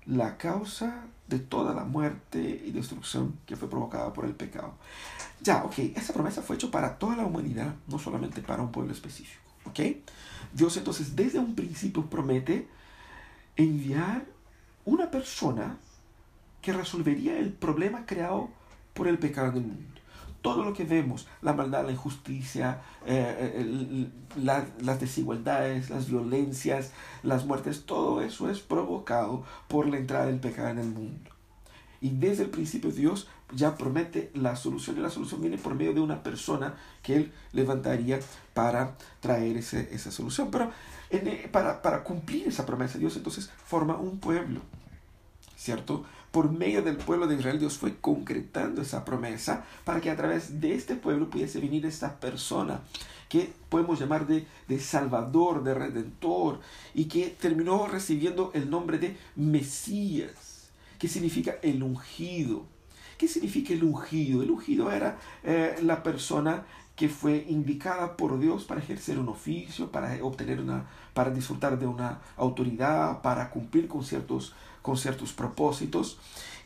la 0.07 0.37
causa 0.37 1.05
de 1.29 1.39
toda 1.39 1.75
la 1.75 1.85
muerte 1.85 2.63
y 2.65 2.71
destrucción 2.71 3.39
que 3.47 3.57
fue 3.57 3.69
provocada 3.69 4.13
por 4.13 4.25
el 4.25 4.35
pecado. 4.35 4.75
Ya, 5.41 5.65
ok, 5.65 5.79
esa 5.97 6.13
promesa 6.13 6.43
fue 6.43 6.57
hecha 6.57 6.71
para 6.71 6.99
toda 6.99 7.17
la 7.17 7.25
humanidad, 7.25 7.75
no 7.89 7.99
solamente 7.99 8.43
para 8.43 8.63
un 8.63 8.71
pueblo 8.71 8.93
específico, 8.93 9.43
ok. 9.65 9.81
Dios 10.57 10.77
entonces 10.77 11.15
desde 11.15 11.39
un 11.39 11.55
principio 11.55 12.07
promete 12.07 12.67
enviar 13.57 14.25
una 14.85 15.11
persona 15.11 15.77
que 16.63 16.73
resolvería 16.73 17.39
el 17.39 17.53
problema 17.53 18.07
creado 18.07 18.49
por 18.95 19.07
el 19.07 19.19
pecado 19.19 19.51
en 19.51 19.57
el 19.57 19.63
mundo 19.63 19.97
todo 20.47 20.63
lo 20.63 20.75
que 20.75 20.85
vemos, 20.85 21.27
la 21.43 21.55
maldad, 21.55 21.85
la 21.87 21.91
injusticia, 21.91 22.81
eh, 23.05 23.53
eh, 23.57 24.09
las 24.37 25.01
desigualdades, 25.01 25.91
las 25.91 26.09
violencias, 26.09 26.93
las 27.25 27.45
muertes, 27.45 27.85
todo 27.85 28.23
eso 28.23 28.49
es 28.49 28.61
provocado 28.61 29.43
por 29.67 29.89
la 29.89 29.97
entrada 29.97 30.27
del 30.27 30.39
pecado 30.39 30.69
en 30.69 30.79
el 30.79 30.87
mundo. 30.87 31.33
Y 32.01 32.11
desde 32.11 32.45
el 32.45 32.51
principio 32.51 32.93
Dios 32.93 33.27
ya 33.53 33.77
promete 33.77 34.31
la 34.35 34.57
solución 34.57 34.99
y 34.99 35.01
la 35.01 35.11
solución 35.11 35.41
viene 35.41 35.59
por 35.59 35.75
medio 35.75 35.95
de 35.95 36.01
una 36.01 36.23
persona 36.23 36.75
que 37.03 37.17
Él 37.17 37.33
levantaría 37.53 38.21
para 38.55 38.97
traer 39.21 39.57
ese, 39.57 39.89
esa 39.93 40.11
solución. 40.11 40.51
Pero 40.51 40.71
eh, 41.11 41.49
para, 41.53 41.83
para 41.83 42.03
cumplir 42.03 42.49
esa 42.49 42.67
promesa 42.67 42.99
Dios 42.99 43.17
entonces 43.17 43.51
forma 43.65 43.97
un 43.97 44.19
pueblo, 44.19 44.61
¿cierto? 45.57 46.05
por 46.37 46.53
medio 46.53 46.83
del 46.83 46.99
pueblo 46.99 47.27
de 47.27 47.37
Israel, 47.37 47.59
Dios 47.59 47.79
fue 47.79 47.97
concretando 47.97 48.83
esa 48.83 49.07
promesa 49.07 49.65
para 49.85 50.03
que 50.03 50.11
a 50.11 50.17
través 50.17 50.61
de 50.61 50.75
este 50.75 50.95
pueblo 50.95 51.31
pudiese 51.31 51.61
venir 51.61 51.87
esta 51.87 52.21
persona 52.21 52.83
que 53.31 53.55
podemos 53.71 53.99
llamar 53.99 54.27
de, 54.27 54.47
de 54.69 54.79
Salvador, 54.79 55.65
de 55.65 55.73
Redentor, 55.73 56.61
y 56.93 57.07
que 57.07 57.29
terminó 57.29 57.87
recibiendo 57.87 58.51
el 58.53 58.69
nombre 58.69 58.99
de 58.99 59.17
Mesías, 59.35 60.69
que 60.99 61.09
significa 61.09 61.57
el 61.63 61.83
ungido. 61.83 62.67
¿Qué 63.19 63.29
significa 63.29 63.73
el 63.73 63.85
ungido? 63.85 64.43
El 64.43 64.51
ungido 64.51 64.91
era 64.91 65.19
eh, 65.43 65.77
la 65.83 66.03
persona 66.03 66.65
que 66.95 67.09
fue 67.09 67.45
indicada 67.49 68.17
por 68.17 68.39
Dios 68.39 68.65
para 68.65 68.81
ejercer 68.81 69.19
un 69.19 69.29
oficio, 69.29 69.91
para 69.91 70.23
obtener 70.25 70.61
una, 70.61 70.87
para 71.13 71.31
disfrutar 71.31 71.79
de 71.79 71.87
una 71.87 72.21
autoridad, 72.37 73.21
para 73.21 73.51
cumplir 73.51 73.87
con 73.87 74.03
ciertos 74.03 74.55
con 74.87 74.97
ciertos 74.97 75.33
propósitos. 75.33 76.17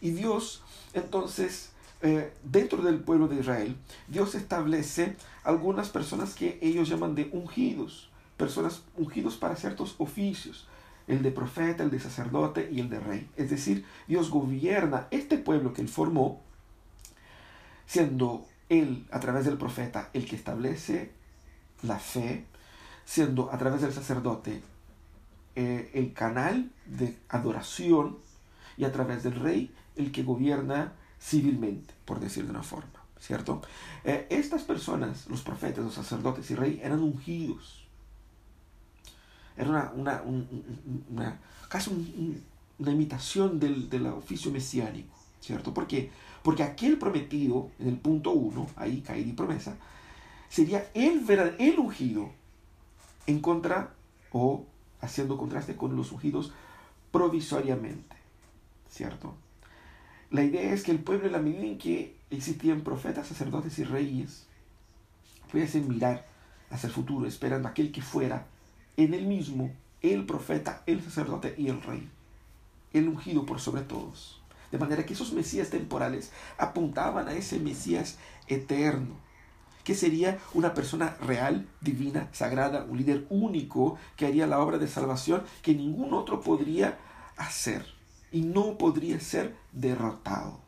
Y 0.03 0.11
Dios, 0.11 0.63
entonces, 0.93 1.71
eh, 2.03 2.35
dentro 2.45 2.83
del 2.83 3.01
pueblo 3.01 3.29
de 3.29 3.41
Israel, 3.41 3.77
Dios 4.09 4.35
establece 4.35 5.17
algunas 5.43 5.89
personas 5.89 6.35
que 6.35 6.59
ellos 6.61 6.91
llaman 6.91 7.15
de 7.15 7.31
ungidos, 7.33 8.11
personas 8.37 8.83
ungidos 8.95 9.37
para 9.37 9.57
ciertos 9.57 9.95
oficios, 9.97 10.69
el 11.11 11.23
de 11.23 11.33
profeta, 11.33 11.83
el 11.83 11.91
de 11.91 11.99
sacerdote 11.99 12.69
y 12.71 12.81
el 12.81 12.89
de 12.89 13.01
rey. 13.01 13.29
Es 13.37 13.51
decir, 13.51 13.85
Dios 14.07 14.31
gobierna 14.31 15.09
este 15.11 15.39
pueblo 15.39 15.73
que 15.73 15.83
él 15.83 15.89
formó, 15.89 16.41
siendo 17.87 18.47
él 18.69 19.07
a 19.11 19.19
través 19.19 19.45
del 19.45 19.59
profeta 19.59 20.11
el 20.13 20.25
que 20.25 20.37
establece 20.37 21.11
la 21.83 21.99
fe, 21.99 22.47
siendo 23.05 23.53
a 23.53 23.59
través 23.59 23.83
del 23.83 23.93
sacerdote 23.93 24.63
eh, 25.57 25.91
el 25.95 26.13
canal 26.13 26.71
de 26.87 27.19
adoración 27.29 28.19
y 28.77 28.85
a 28.85 28.93
través 28.93 29.25
del 29.25 29.35
rey 29.35 29.75
el 29.97 30.13
que 30.13 30.23
gobierna 30.23 30.93
civilmente, 31.21 31.93
por 32.05 32.21
decir 32.21 32.45
de 32.45 32.51
una 32.51 32.63
forma, 32.63 33.05
¿cierto? 33.19 33.63
Eh, 34.05 34.29
estas 34.31 34.63
personas, 34.63 35.27
los 35.27 35.43
profetas, 35.43 35.85
los 35.85 35.95
sacerdotes 35.95 36.49
y 36.53 36.55
rey, 36.55 36.81
eran 36.83 37.01
ungidos. 37.01 37.80
Era 39.61 39.93
una, 39.95 40.23
una, 41.11 41.39
casi 41.69 42.41
una 42.79 42.91
imitación 42.91 43.61
del, 43.61 43.91
del, 43.91 44.07
oficio 44.07 44.51
mesiánico, 44.51 45.15
¿cierto? 45.41 45.75
¿Por 45.75 45.87
qué? 45.87 46.11
Porque 46.43 46.63
aquel 46.63 46.97
prometido, 46.97 47.71
en 47.79 47.89
el 47.89 47.99
punto 47.99 48.31
1, 48.31 48.69
ahí 48.77 49.03
cae 49.03 49.21
y 49.21 49.33
promesa, 49.33 49.77
sería 50.49 50.91
el, 50.95 51.29
el 51.59 51.79
ungido 51.79 52.31
en 53.27 53.41
contra 53.41 53.93
o 54.33 54.65
haciendo 55.03 55.37
contraste 55.37 55.77
con 55.77 55.95
los 55.95 56.11
ungidos 56.13 56.53
provisoriamente, 57.13 58.17
¿cierto? 58.89 59.35
La 60.31 60.43
idea 60.43 60.73
es 60.73 60.85
que 60.85 60.93
el 60.93 61.01
pueblo, 61.01 61.27
en 61.27 61.33
la 61.33 61.39
medida 61.41 61.65
en 61.65 61.77
que 61.77 62.17
existían 62.31 62.83
profetas, 62.83 63.27
sacerdotes 63.27 63.79
y 63.79 63.85
reyes, 63.85 64.47
pudiesen 65.51 65.89
mirar 65.89 66.27
hacia 66.71 66.87
el 66.87 66.93
futuro, 66.93 67.27
esperando 67.27 67.69
aquel 67.69 67.93
que 67.93 68.01
fuera 68.01 68.47
en 69.05 69.15
el 69.15 69.27
mismo, 69.27 69.73
el 70.03 70.27
profeta, 70.27 70.83
el 70.87 71.03
sacerdote 71.03 71.55
y 71.57 71.69
el 71.69 71.83
rey, 71.83 72.09
el 72.93 73.09
ungido 73.09 73.47
por 73.47 73.61
sobre 73.61 73.83
todos. 73.83 74.41
De 74.71 74.79
manera 74.79 75.05
que 75.05 75.15
esos 75.15 75.33
mesías 75.33 75.71
temporales 75.71 76.33
apuntaban 76.59 77.29
a 77.29 77.33
ese 77.33 77.59
mesías 77.59 78.19
eterno, 78.47 79.17
que 79.85 79.95
sería 79.95 80.39
una 80.55 80.75
persona 80.75 81.17
real, 81.21 81.67
divina, 81.81 82.29
sagrada, 82.33 82.85
un 82.85 82.99
líder 82.99 83.27
único 83.31 83.99
que 84.17 84.27
haría 84.27 84.47
la 84.47 84.61
obra 84.61 84.79
de 84.79 84.87
salvación 84.87 85.43
que 85.63 85.75
ningún 85.75 86.13
otro 86.15 86.41
podría 86.41 86.99
hacer 87.37 87.87
y 88.31 88.43
no 88.43 88.77
podría 88.77 89.19
ser 89.19 89.57
derrotado. 89.73 90.61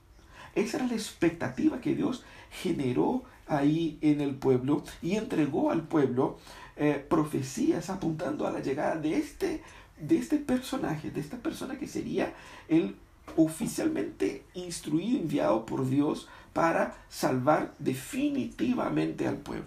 Esa 0.55 0.79
era 0.79 0.87
la 0.87 0.95
expectativa 0.95 1.81
que 1.81 1.95
Dios 1.95 2.25
generó 2.51 3.23
ahí 3.47 3.99
en 4.01 4.21
el 4.21 4.35
pueblo 4.35 4.83
y 5.01 5.17
entregó 5.17 5.71
al 5.71 5.83
pueblo 5.83 6.39
eh, 6.77 7.05
profecías 7.09 7.91
apuntando 7.91 8.47
a 8.47 8.51
la 8.51 8.61
llegada 8.61 8.97
de 8.97 9.17
este, 9.17 9.63
de 9.99 10.19
este 10.19 10.39
personaje, 10.39 11.11
de 11.11 11.21
esta 11.21 11.37
persona 11.37 11.79
que 11.79 11.87
sería 11.87 12.35
el 12.69 12.97
oficialmente 13.37 14.45
instruido, 14.55 15.19
enviado 15.19 15.67
por 15.67 15.89
Dios 15.89 16.29
para 16.53 16.97
salvar 17.09 17.75
definitivamente 17.79 19.27
al 19.27 19.37
pueblo. 19.37 19.67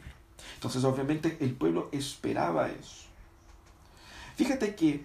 Entonces 0.56 0.84
obviamente 0.84 1.38
el 1.40 1.54
pueblo 1.54 1.90
esperaba 1.92 2.70
eso. 2.70 3.06
Fíjate 4.36 4.76
que 4.76 5.04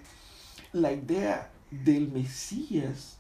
la 0.73 0.93
idea 0.93 1.51
del 1.71 2.11
Mesías 2.11 3.19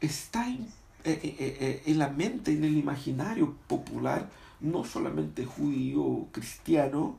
está 0.00 0.46
en, 0.46 0.68
eh, 1.04 1.36
eh, 1.38 1.82
en, 1.86 1.98
la 1.98 2.08
mente, 2.08 2.52
en 2.52 2.64
el 2.64 2.76
imaginario 2.76 3.54
popular, 3.66 4.28
no 4.60 4.84
solamente 4.84 5.44
judío, 5.44 6.26
cristiano, 6.32 7.18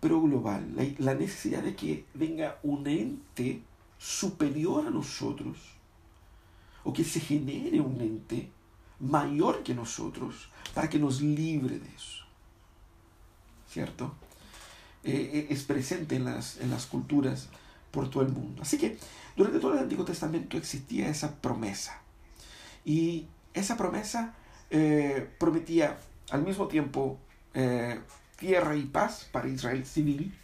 pero 0.00 0.20
global. 0.20 0.74
la 0.98 1.14
necesidad 1.14 1.62
de 1.62 1.76
que 1.76 2.06
venga 2.14 2.58
un 2.62 2.86
ente 2.86 3.62
superior 3.98 4.86
a 4.86 4.90
nosotros, 4.90 5.58
o 6.84 6.92
que 6.92 7.04
se 7.04 7.20
genere 7.20 7.80
un 7.80 8.00
ente 8.00 8.50
mayor 9.00 9.62
que 9.62 9.74
nosotros 9.74 10.48
para 10.74 10.88
que 10.88 10.98
nos 10.98 11.20
libre 11.20 11.78
de 11.78 11.88
eso. 11.88 12.24
¿Cierto? 13.68 14.14
Eh, 15.04 15.30
eh, 15.32 15.46
es 15.50 15.62
presente 15.64 16.16
en 16.16 16.24
las, 16.24 16.58
en 16.58 16.70
las 16.70 16.86
culturas 16.86 17.48
por 17.90 18.10
todo 18.10 18.22
el 18.22 18.30
mundo. 18.30 18.62
Así 18.62 18.78
que 18.78 18.98
durante 19.36 19.60
todo 19.60 19.72
el 19.74 19.78
Antiguo 19.78 20.04
Testamento 20.04 20.56
existía 20.56 21.08
esa 21.08 21.40
promesa. 21.40 22.00
Y 22.84 23.26
esa 23.54 23.76
promesa 23.76 24.34
eh, 24.70 25.28
prometía 25.38 25.98
al 26.30 26.42
mismo 26.42 26.68
tiempo 26.68 27.18
tierra 28.40 28.74
y 28.74 28.86
paz 28.86 29.28
para 29.30 29.48
Israel 29.48 29.86
civil 29.86 30.34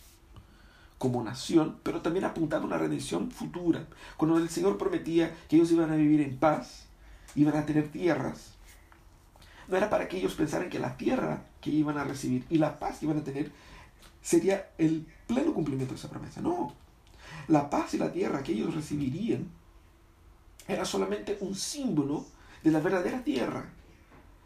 como 0.99 1.25
nación, 1.25 1.79
pero 1.83 2.03
también 2.03 2.25
apuntaba 2.25 2.63
a 2.63 2.67
una 2.67 2.79
redención 2.79 3.31
futura. 3.31 3.87
Cuando 4.17 4.39
el 4.39 4.49
Señor 4.49 4.79
prometía 4.79 5.35
que 5.49 5.57
ellos 5.57 5.73
iban 5.73 5.91
a 5.91 5.97
vivir 5.97 6.21
en 6.21 6.39
paz, 6.39 6.87
iban 7.35 7.57
a 7.57 7.67
tener 7.67 7.89
tierras. 7.89 8.53
No 9.69 9.77
era 9.77 9.91
para 9.91 10.09
que 10.09 10.19
ellos 10.19 10.35
pensaran 10.35 10.71
que 10.71 10.79
la 10.79 10.97
tierra 10.97 11.43
que 11.61 11.71
iban 11.71 11.99
a 11.99 12.05
recibir 12.05 12.45
y 12.49 12.59
la 12.59 12.79
paz 12.79 12.99
que 12.99 13.07
iban 13.07 13.19
a 13.19 13.25
tener 13.25 13.51
sería 14.23 14.71
el 14.79 15.07
pleno 15.27 15.53
cumplimiento 15.53 15.95
de 15.95 15.99
esa 15.99 16.11
promesa. 16.11 16.41
No. 16.41 16.75
La 17.49 17.69
paz 17.69 17.95
y 17.95 17.99
la 17.99 18.13
tierra 18.13 18.43
que 18.43 18.53
ellos 18.53 18.75
recibirían 18.75 19.51
era 20.69 20.85
solamente 20.85 21.39
un 21.41 21.55
símbolo 21.55 22.25
de 22.63 22.71
la 22.71 22.81
verdadera 22.81 23.23
tierra. 23.23 23.65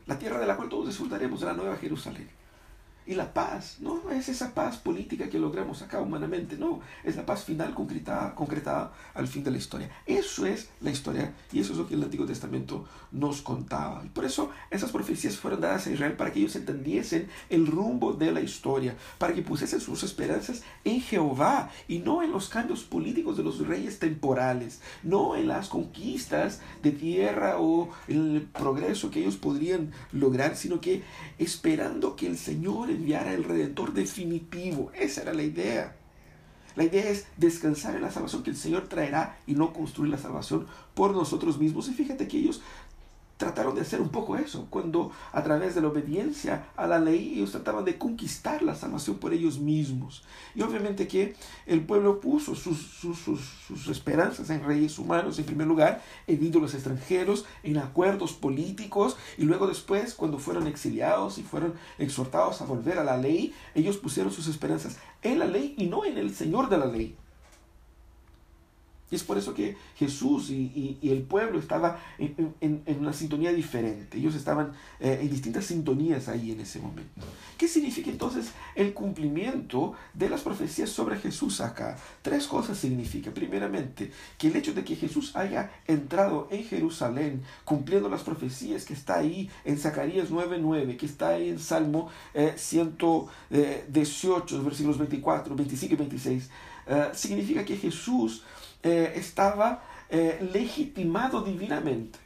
La 0.06 0.18
tierra 0.18 0.40
de 0.40 0.46
la 0.46 0.56
cual 0.56 0.68
todos 0.68 0.88
disfrutaremos, 0.88 1.40
de 1.40 1.46
la 1.46 1.52
nueva 1.52 1.76
Jerusalén. 1.76 2.39
Y 3.06 3.14
la 3.14 3.32
paz 3.32 3.78
no 3.80 4.10
es 4.10 4.28
esa 4.28 4.54
paz 4.54 4.76
política 4.76 5.28
que 5.28 5.38
logramos 5.38 5.82
acá 5.82 6.00
humanamente, 6.00 6.56
no, 6.56 6.80
es 7.02 7.16
la 7.16 7.26
paz 7.26 7.44
final 7.44 7.74
concretada, 7.74 8.34
concretada 8.34 8.92
al 9.14 9.26
fin 9.26 9.42
de 9.42 9.50
la 9.50 9.58
historia. 9.58 9.90
Eso 10.06 10.46
es 10.46 10.68
la 10.80 10.90
historia 10.90 11.34
y 11.52 11.60
eso 11.60 11.72
es 11.72 11.78
lo 11.78 11.88
que 11.88 11.94
el 11.94 12.02
Antiguo 12.02 12.26
Testamento 12.26 12.86
nos 13.10 13.42
contaba. 13.42 14.04
Y 14.04 14.08
por 14.08 14.24
eso 14.24 14.50
esas 14.70 14.92
profecías 14.92 15.36
fueron 15.36 15.60
dadas 15.60 15.86
a 15.86 15.90
Israel 15.90 16.12
para 16.12 16.32
que 16.32 16.40
ellos 16.40 16.56
entendiesen 16.56 17.28
el 17.48 17.66
rumbo 17.66 18.12
de 18.12 18.32
la 18.32 18.40
historia, 18.40 18.96
para 19.18 19.34
que 19.34 19.42
pusiesen 19.42 19.80
sus 19.80 20.02
esperanzas 20.02 20.62
en 20.84 21.00
Jehová 21.00 21.70
y 21.88 21.98
no 21.98 22.22
en 22.22 22.32
los 22.32 22.48
cambios 22.48 22.84
políticos 22.84 23.36
de 23.36 23.42
los 23.42 23.66
reyes 23.66 23.98
temporales, 23.98 24.80
no 25.02 25.36
en 25.36 25.48
las 25.48 25.68
conquistas 25.68 26.60
de 26.82 26.92
tierra 26.92 27.56
o 27.58 27.90
en 28.08 28.36
el 28.36 28.42
progreso 28.42 29.10
que 29.10 29.20
ellos 29.20 29.36
podrían 29.36 29.92
lograr, 30.12 30.56
sino 30.56 30.80
que 30.80 31.02
esperando 31.38 32.16
que 32.16 32.26
el 32.26 32.38
Señor 32.38 32.90
enviara 33.00 33.32
el 33.32 33.44
Redentor 33.44 33.92
definitivo. 33.92 34.92
Esa 34.94 35.22
era 35.22 35.34
la 35.34 35.42
idea. 35.42 35.96
La 36.76 36.84
idea 36.84 37.10
es 37.10 37.26
descansar 37.36 37.96
en 37.96 38.02
la 38.02 38.12
salvación 38.12 38.42
que 38.42 38.50
el 38.50 38.56
Señor 38.56 38.88
traerá 38.88 39.38
y 39.46 39.54
no 39.54 39.72
construir 39.72 40.10
la 40.10 40.18
salvación 40.18 40.66
por 40.94 41.12
nosotros 41.12 41.58
mismos. 41.58 41.88
Y 41.88 41.94
fíjate 41.94 42.28
que 42.28 42.38
ellos 42.38 42.62
trataron 43.40 43.74
de 43.74 43.80
hacer 43.80 44.02
un 44.02 44.10
poco 44.10 44.36
eso, 44.36 44.66
cuando 44.68 45.12
a 45.32 45.42
través 45.42 45.74
de 45.74 45.80
la 45.80 45.88
obediencia 45.88 46.66
a 46.76 46.86
la 46.86 47.00
ley 47.00 47.32
ellos 47.36 47.52
trataban 47.52 47.86
de 47.86 47.96
conquistar 47.96 48.60
la 48.62 48.74
salvación 48.74 49.16
por 49.16 49.32
ellos 49.32 49.58
mismos. 49.58 50.22
Y 50.54 50.60
obviamente 50.60 51.08
que 51.08 51.34
el 51.64 51.80
pueblo 51.80 52.20
puso 52.20 52.54
sus, 52.54 52.76
sus, 52.78 53.18
sus, 53.18 53.88
esperanzas 53.88 54.50
en 54.50 54.62
reyes 54.62 54.98
humanos 54.98 55.38
en 55.38 55.46
primer 55.46 55.66
lugar, 55.66 56.02
en 56.26 56.44
ídolos 56.44 56.74
extranjeros, 56.74 57.46
en 57.62 57.78
acuerdos 57.78 58.34
políticos, 58.34 59.16
y 59.38 59.44
luego 59.44 59.66
después, 59.66 60.12
cuando 60.12 60.38
fueron 60.38 60.66
exiliados 60.66 61.38
y 61.38 61.42
fueron 61.42 61.72
exhortados 61.96 62.60
a 62.60 62.66
volver 62.66 62.98
a 62.98 63.04
la 63.04 63.16
ley, 63.16 63.54
ellos 63.74 63.96
pusieron 63.96 64.30
sus 64.30 64.48
esperanzas 64.48 64.98
en 65.22 65.38
la 65.38 65.46
ley 65.46 65.74
y 65.78 65.86
no 65.86 66.04
en 66.04 66.18
el 66.18 66.34
Señor 66.34 66.68
de 66.68 66.76
la 66.76 66.86
ley. 66.86 67.16
Y 69.10 69.16
es 69.16 69.24
por 69.24 69.38
eso 69.38 69.54
que 69.54 69.76
Jesús 69.96 70.50
y, 70.50 70.98
el 71.02 71.22
pueblo 71.22 71.58
estaban 71.58 71.96
en, 72.18 72.84
una 73.00 73.12
sintonía 73.12 73.52
diferente. 73.52 74.18
Ellos 74.18 74.34
estaban 74.34 74.72
eh, 75.00 75.18
en 75.20 75.30
distintas 75.30 75.64
sintonías 75.66 76.28
ahí 76.28 76.52
en 76.52 76.60
ese 76.60 76.78
momento. 76.78 77.26
¿Qué 77.58 77.66
significa 77.66 78.10
entonces 78.10 78.52
el 78.74 78.94
cumplimiento 78.94 79.94
de 80.14 80.30
las 80.30 80.42
profecías 80.42 80.90
sobre 80.90 81.16
Jesús 81.16 81.60
acá? 81.60 81.98
Tres 82.22 82.46
cosas 82.46 82.78
significa. 82.78 83.32
Primeramente, 83.32 84.12
que 84.38 84.48
el 84.48 84.56
hecho 84.56 84.72
de 84.72 84.84
que 84.84 84.96
Jesús 84.96 85.34
haya 85.36 85.70
entrado 85.86 86.48
en 86.50 86.64
Jerusalén 86.64 87.42
cumpliendo 87.64 88.08
las 88.08 88.22
profecías 88.22 88.84
que 88.84 88.94
está 88.94 89.18
ahí 89.18 89.50
en 89.64 89.78
Zacarías 89.78 90.30
9.9, 90.30 90.96
que 90.96 91.06
está 91.06 91.30
ahí 91.30 91.48
en 91.48 91.58
Salmo 91.58 92.08
118, 92.56 93.30
eh, 93.50 94.62
versículos 94.62 94.98
24, 94.98 95.54
25 95.54 95.94
y 95.94 95.96
26, 95.96 96.50
eh, 96.86 97.08
significa 97.12 97.64
que 97.64 97.76
Jesús 97.76 98.42
eh, 98.82 99.12
estaba 99.16 99.82
eh, 100.08 100.38
legitimado 100.52 101.42
divinamente. 101.42 102.18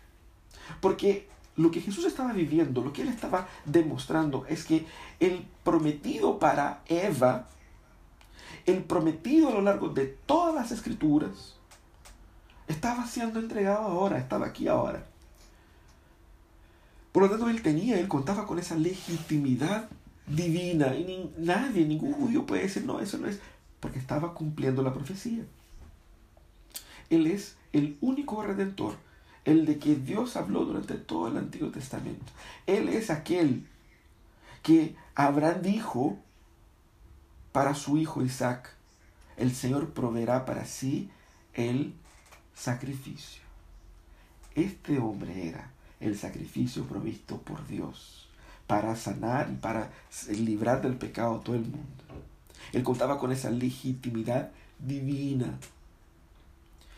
Porque 0.81 1.29
lo 1.57 1.71
que 1.71 1.81
Jesús 1.81 2.05
estaba 2.05 2.33
viviendo, 2.33 2.83
lo 2.83 2.93
que 2.93 3.03
él 3.03 3.09
estaba 3.09 3.49
demostrando 3.65 4.45
es 4.47 4.65
que 4.65 4.87
el 5.21 5.47
prometido 5.63 6.39
para 6.39 6.83
Eva, 6.87 7.49
el 8.67 8.83
prometido 8.83 9.49
a 9.49 9.53
lo 9.53 9.61
largo 9.61 9.89
de 9.89 10.07
todas 10.07 10.55
las 10.55 10.73
escrituras, 10.73 11.57
estaba 12.67 13.07
siendo 13.07 13.39
entregado 13.39 13.83
ahora, 13.83 14.19
estaba 14.19 14.47
aquí 14.47 14.69
ahora. 14.69 15.05
Por 17.13 17.23
lo 17.23 17.31
tanto, 17.31 17.49
él 17.49 17.63
tenía, 17.63 18.01
él 18.01 18.09
contaba 18.09 18.47
con 18.47 18.59
esa 18.59 18.75
legitimidad 18.75 19.89
divina 20.27 20.95
y 20.97 21.31
nadie, 21.39 21.85
ningún 21.85 22.13
judío 22.13 22.47
puede 22.47 22.63
decir, 22.63 22.85
no, 22.85 22.99
eso 22.99 23.19
no 23.19 23.29
es, 23.29 23.39
porque 23.79 23.99
estaba 23.99 24.35
cumpliendo 24.35 24.83
la 24.83 24.93
profecía. 24.93 25.45
Él 27.15 27.29
es 27.29 27.57
el 27.73 27.97
único 28.01 28.43
redentor, 28.43 28.97
el 29.45 29.67
de 29.67 29.79
que 29.79 29.95
Dios 29.95 30.37
habló 30.37 30.65
durante 30.65 30.95
todo 30.95 31.29
el 31.29 31.37
Antiguo 31.37 31.71
Testamento. 31.71 32.33
Él 32.67 32.89
es 32.89 33.09
aquel 33.09 33.67
que 34.63 34.97
Abraham 35.15 35.63
dijo 35.63 36.19
para 37.53 37.75
su 37.75 37.99
hijo 37.99 38.23
Isaac, 38.23 38.75
el 39.37 39.55
Señor 39.55 39.91
proveerá 39.91 40.45
para 40.45 40.65
sí 40.65 41.09
el 41.53 41.95
sacrificio. 42.55 43.43
Este 44.57 44.99
hombre 44.99 45.49
era 45.49 45.71
el 46.01 46.19
sacrificio 46.19 46.85
provisto 46.85 47.39
por 47.39 47.65
Dios 47.69 48.29
para 48.67 48.97
sanar 48.97 49.51
y 49.53 49.57
para 49.57 49.93
librar 50.31 50.83
del 50.83 50.97
pecado 50.97 51.37
a 51.37 51.41
todo 51.45 51.55
el 51.55 51.63
mundo. 51.63 52.05
Él 52.73 52.83
contaba 52.83 53.19
con 53.19 53.31
esa 53.31 53.51
legitimidad 53.51 54.51
divina 54.81 55.59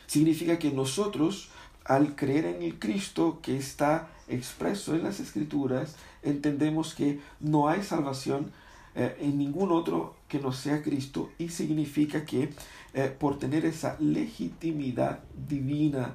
Significa 0.07 0.59
que 0.59 0.71
nosotros, 0.71 1.49
al 1.85 2.17
creer 2.17 2.47
en 2.47 2.63
el 2.63 2.79
Cristo 2.79 3.41
que 3.43 3.57
está 3.57 4.09
expreso 4.29 4.95
en 4.95 5.03
las 5.05 5.21
Escrituras, 5.21 5.97
entendemos 6.23 6.95
que 6.95 7.21
no 7.41 7.69
hay 7.69 7.83
salvación 7.83 8.53
eh, 8.95 9.17
en 9.21 9.39
ningún 9.39 9.73
otro 9.73 10.17
que 10.27 10.39
no 10.39 10.53
sea 10.53 10.83
Cristo 10.83 11.31
y 11.39 11.51
significa 11.51 12.25
que 12.25 12.53
eh, 12.95 13.15
por 13.19 13.39
tener 13.39 13.65
esa 13.67 13.97
legitimidad 14.01 15.21
divina 15.49 16.15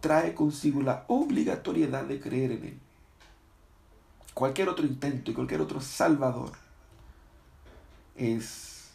trae 0.00 0.34
consigo 0.34 0.82
la 0.82 1.04
obligatoriedad 1.08 2.04
de 2.04 2.20
creer 2.20 2.52
en 2.52 2.64
Él. 2.64 2.78
Cualquier 4.32 4.68
otro 4.68 4.86
intento 4.86 5.30
y 5.30 5.34
cualquier 5.34 5.60
otro 5.60 5.80
salvador 5.80 6.52
es 8.16 8.88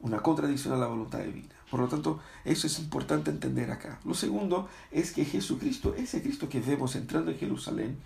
una 0.00 0.20
contradicción 0.20 0.74
a 0.74 0.78
la 0.78 0.86
voluntad 0.86 1.18
divina. 1.20 1.57
Por 1.70 1.80
lo 1.80 1.88
tanto, 1.88 2.20
eso 2.44 2.66
es 2.66 2.78
importante 2.78 3.30
entender 3.30 3.70
acá. 3.70 4.00
Lo 4.04 4.14
segundo 4.14 4.68
es 4.90 5.12
que 5.12 5.24
Jesucristo, 5.24 5.94
ese 5.94 6.22
Cristo 6.22 6.48
que 6.48 6.60
vemos 6.60 6.96
entrando 6.96 7.30
en 7.30 7.38
Jerusalén, 7.38 7.98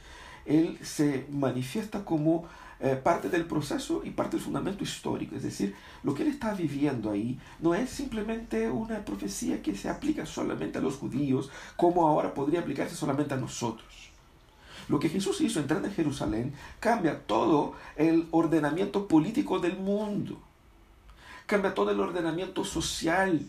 Él 0.44 0.78
se 0.82 1.26
manifiesta 1.30 2.04
como 2.04 2.48
eh, 2.80 2.96
parte 2.96 3.28
del 3.28 3.44
proceso 3.44 4.02
y 4.04 4.10
parte 4.10 4.36
del 4.36 4.44
fundamento 4.44 4.82
histórico. 4.82 5.36
Es 5.36 5.44
decir, 5.44 5.76
lo 6.02 6.14
que 6.14 6.22
Él 6.22 6.28
está 6.28 6.54
viviendo 6.54 7.12
ahí 7.12 7.38
no 7.60 7.74
es 7.74 7.88
simplemente 7.90 8.68
una 8.68 9.04
profecía 9.04 9.62
que 9.62 9.76
se 9.76 9.88
aplica 9.88 10.26
solamente 10.26 10.78
a 10.78 10.82
los 10.82 10.96
judíos, 10.96 11.48
como 11.76 12.08
ahora 12.08 12.34
podría 12.34 12.60
aplicarse 12.60 12.96
solamente 12.96 13.34
a 13.34 13.36
nosotros. 13.36 14.10
Lo 14.88 14.98
que 14.98 15.08
Jesús 15.08 15.40
hizo 15.40 15.60
entrando 15.60 15.86
en 15.86 15.94
Jerusalén 15.94 16.52
cambia 16.80 17.20
todo 17.20 17.74
el 17.94 18.26
ordenamiento 18.32 19.06
político 19.06 19.60
del 19.60 19.78
mundo 19.78 20.40
cambia 21.46 21.74
todo 21.74 21.90
el 21.90 22.00
ordenamiento 22.00 22.64
social, 22.64 23.40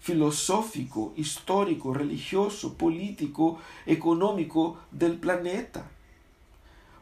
filosófico, 0.00 1.12
histórico, 1.16 1.92
religioso, 1.92 2.74
político, 2.74 3.58
económico 3.86 4.78
del 4.90 5.18
planeta. 5.18 5.86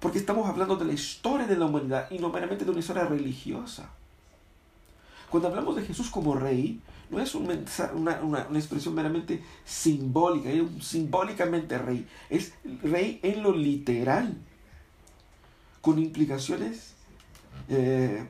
Porque 0.00 0.18
estamos 0.18 0.48
hablando 0.48 0.76
de 0.76 0.84
la 0.84 0.92
historia 0.92 1.46
de 1.46 1.56
la 1.56 1.66
humanidad 1.66 2.10
y 2.10 2.18
no 2.18 2.30
meramente 2.30 2.64
de 2.64 2.70
una 2.70 2.80
historia 2.80 3.04
religiosa. 3.04 3.90
Cuando 5.30 5.48
hablamos 5.48 5.76
de 5.76 5.82
Jesús 5.82 6.08
como 6.10 6.34
rey, 6.34 6.80
no 7.10 7.20
es 7.20 7.34
una, 7.34 7.54
una, 8.22 8.46
expresión 8.54 8.94
meramente 8.94 9.42
simbólica, 9.64 10.50
es 10.50 10.62
simbólicamente 10.80 11.78
rey, 11.78 12.06
es 12.30 12.52
rey 12.82 13.18
en 13.22 13.42
lo 13.42 13.52
literal, 13.52 14.36
con 15.80 15.98
implicaciones 15.98 16.94
eh, 17.68 18.26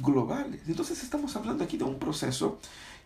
globales. 0.00 0.60
Entonces 0.66 1.02
estamos 1.02 1.34
hablando 1.36 1.64
aquí 1.64 1.76
de 1.76 1.84
un 1.84 1.98
proceso 1.98 2.58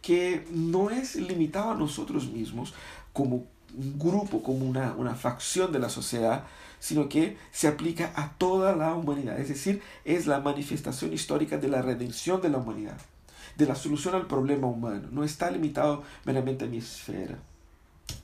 que 0.03 0.47
no 0.51 0.91
es 0.91 1.17
limitado 1.17 1.71
a 1.71 1.75
nosotros 1.75 2.29
mismos 2.29 2.75
como 3.13 3.47
grupo, 3.75 4.43
como 4.43 4.67
una, 4.67 4.95
una 4.95 5.15
facción 5.15 5.73
de 5.73 5.79
la 5.79 5.89
sociedad, 5.89 6.45
sino 6.79 7.09
que 7.09 7.37
se 7.51 7.69
aplica 7.69 8.13
a 8.15 8.33
toda 8.35 8.77
la 8.77 8.95
humanidad. 8.95 9.39
Es 9.41 9.49
decir, 9.49 9.83
es 10.05 10.27
la 10.27 10.41
manifestación 10.41 11.13
histórica 11.13 11.57
de 11.57 11.69
la 11.69 11.83
redención 11.83 12.43
de 12.43 12.51
la 12.51 12.59
humanidad, 12.59 12.99
de 13.57 13.67
la 13.67 13.75
solución 13.75 14.15
al 14.15 14.27
problema 14.27 14.67
humano. 14.67 15.09
No 15.11 15.25
está 15.25 15.51
limitado 15.51 16.03
meramente 16.25 16.67
a 16.67 16.69
mi 16.69 16.79
esfera. 16.79 17.39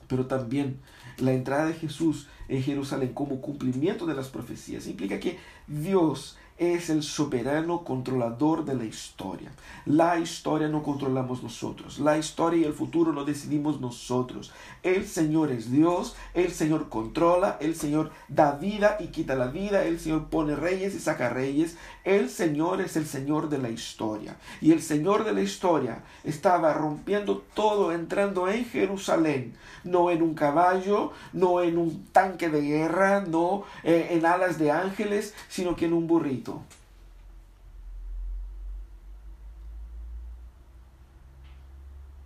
Pero 0.07 0.27
también 0.27 0.77
la 1.17 1.33
entrada 1.33 1.65
de 1.65 1.73
Jesús 1.73 2.27
en 2.47 2.61
Jerusalén 2.61 3.13
como 3.13 3.41
cumplimiento 3.41 4.05
de 4.05 4.13
las 4.13 4.27
profecías 4.27 4.87
implica 4.87 5.19
que 5.19 5.39
Dios 5.67 6.37
es 6.61 6.91
el 6.91 7.01
soberano 7.01 7.83
controlador 7.83 8.65
de 8.65 8.75
la 8.75 8.85
historia. 8.85 9.51
La 9.87 10.19
historia 10.19 10.67
no 10.67 10.83
controlamos 10.83 11.41
nosotros. 11.41 11.97
La 11.99 12.19
historia 12.19 12.61
y 12.61 12.65
el 12.65 12.73
futuro 12.73 13.13
no 13.13 13.25
decidimos 13.25 13.81
nosotros. 13.81 14.53
El 14.83 15.07
Señor 15.07 15.51
es 15.51 15.71
Dios. 15.71 16.15
El 16.35 16.51
Señor 16.51 16.87
controla. 16.87 17.57
El 17.61 17.75
Señor 17.75 18.11
da 18.27 18.51
vida 18.51 18.97
y 18.99 19.07
quita 19.07 19.33
la 19.33 19.47
vida. 19.47 19.85
El 19.85 19.99
Señor 19.99 20.27
pone 20.29 20.55
reyes 20.55 20.93
y 20.93 20.99
saca 20.99 21.29
reyes. 21.29 21.77
El 22.03 22.29
Señor 22.29 22.79
es 22.81 22.95
el 22.95 23.07
Señor 23.07 23.49
de 23.49 23.57
la 23.57 23.71
historia. 23.71 24.37
Y 24.61 24.71
el 24.71 24.83
Señor 24.83 25.23
de 25.23 25.33
la 25.33 25.41
historia 25.41 26.03
estaba 26.23 26.75
rompiendo 26.75 27.41
todo 27.55 27.91
entrando 27.91 28.47
en 28.47 28.65
Jerusalén. 28.65 29.55
No 29.83 30.11
en 30.11 30.21
un 30.21 30.35
caballo, 30.35 31.11
no 31.33 31.63
en 31.63 31.79
un 31.79 32.05
tanque 32.11 32.49
de 32.49 32.61
guerra, 32.61 33.21
no 33.21 33.63
eh, 33.83 34.09
en 34.11 34.27
alas 34.27 34.59
de 34.59 34.69
ángeles, 34.69 35.33
sino 35.49 35.75
que 35.75 35.85
en 35.85 35.93
un 35.93 36.05
burrito 36.05 36.50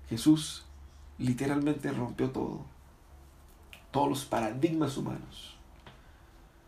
Jesús 0.09 0.63
literalmente 1.17 1.91
rompió 1.91 2.29
todo, 2.29 2.61
todos 3.91 4.09
los 4.09 4.25
paradigmas 4.25 4.97
humanos, 4.97 5.55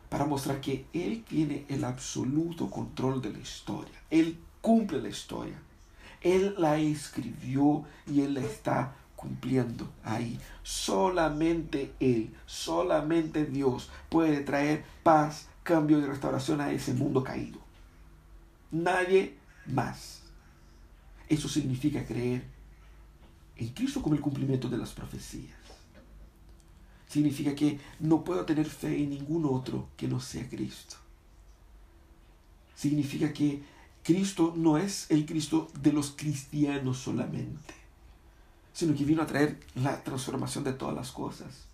para 0.10 0.26
mostrar 0.26 0.62
que 0.62 0.86
Él 0.94 1.24
tiene 1.28 1.66
el 1.70 1.84
absoluto 1.84 2.70
control 2.70 3.22
de 3.22 3.32
la 3.32 3.40
historia. 3.40 4.02
Él 4.10 4.40
cumple 4.62 5.02
la 5.02 5.10
historia. 5.10 5.60
Él 6.22 6.56
la 6.58 6.78
escribió 6.78 7.86
y 8.08 8.22
Él 8.22 8.34
la 8.34 8.42
está 8.42 8.96
cumpliendo 9.16 9.90
ahí. 10.04 10.40
Solamente 10.64 11.94
Él, 12.00 12.34
solamente 12.46 13.46
Dios 13.46 13.90
puede 14.10 14.42
traer 14.42 14.86
paz 15.04 15.48
cambio 15.68 16.00
y 16.00 16.06
restauración 16.06 16.62
a 16.62 16.72
ese 16.72 16.94
mundo 16.94 17.22
caído. 17.22 17.60
Nadie 18.72 19.36
más. 19.66 20.22
Eso 21.28 21.50
significa 21.50 22.06
creer 22.06 22.46
en 23.58 23.68
Cristo 23.70 24.02
como 24.02 24.16
el 24.16 24.22
cumplimiento 24.22 24.70
de 24.70 24.78
las 24.78 24.94
profecías. 24.94 25.58
Significa 27.10 27.54
que 27.54 27.80
no 28.00 28.24
puedo 28.24 28.46
tener 28.46 28.66
fe 28.66 28.98
en 29.04 29.10
ningún 29.10 29.44
otro 29.46 29.90
que 29.98 30.08
no 30.08 30.22
sea 30.22 30.48
Cristo. 30.48 30.96
Significa 32.74 33.34
que 33.34 33.62
Cristo 34.04 34.54
no 34.56 34.78
es 34.78 35.12
el 35.12 35.26
Cristo 35.26 35.68
de 35.82 35.92
los 35.92 36.12
cristianos 36.12 36.98
solamente, 36.98 37.74
sino 38.72 38.96
que 38.96 39.04
vino 39.04 39.22
a 39.22 39.28
traer 39.28 39.60
la 39.76 40.02
transformación 40.02 40.64
de 40.64 40.74
todas 40.74 40.96
las 40.96 41.12
cosas. 41.12 41.66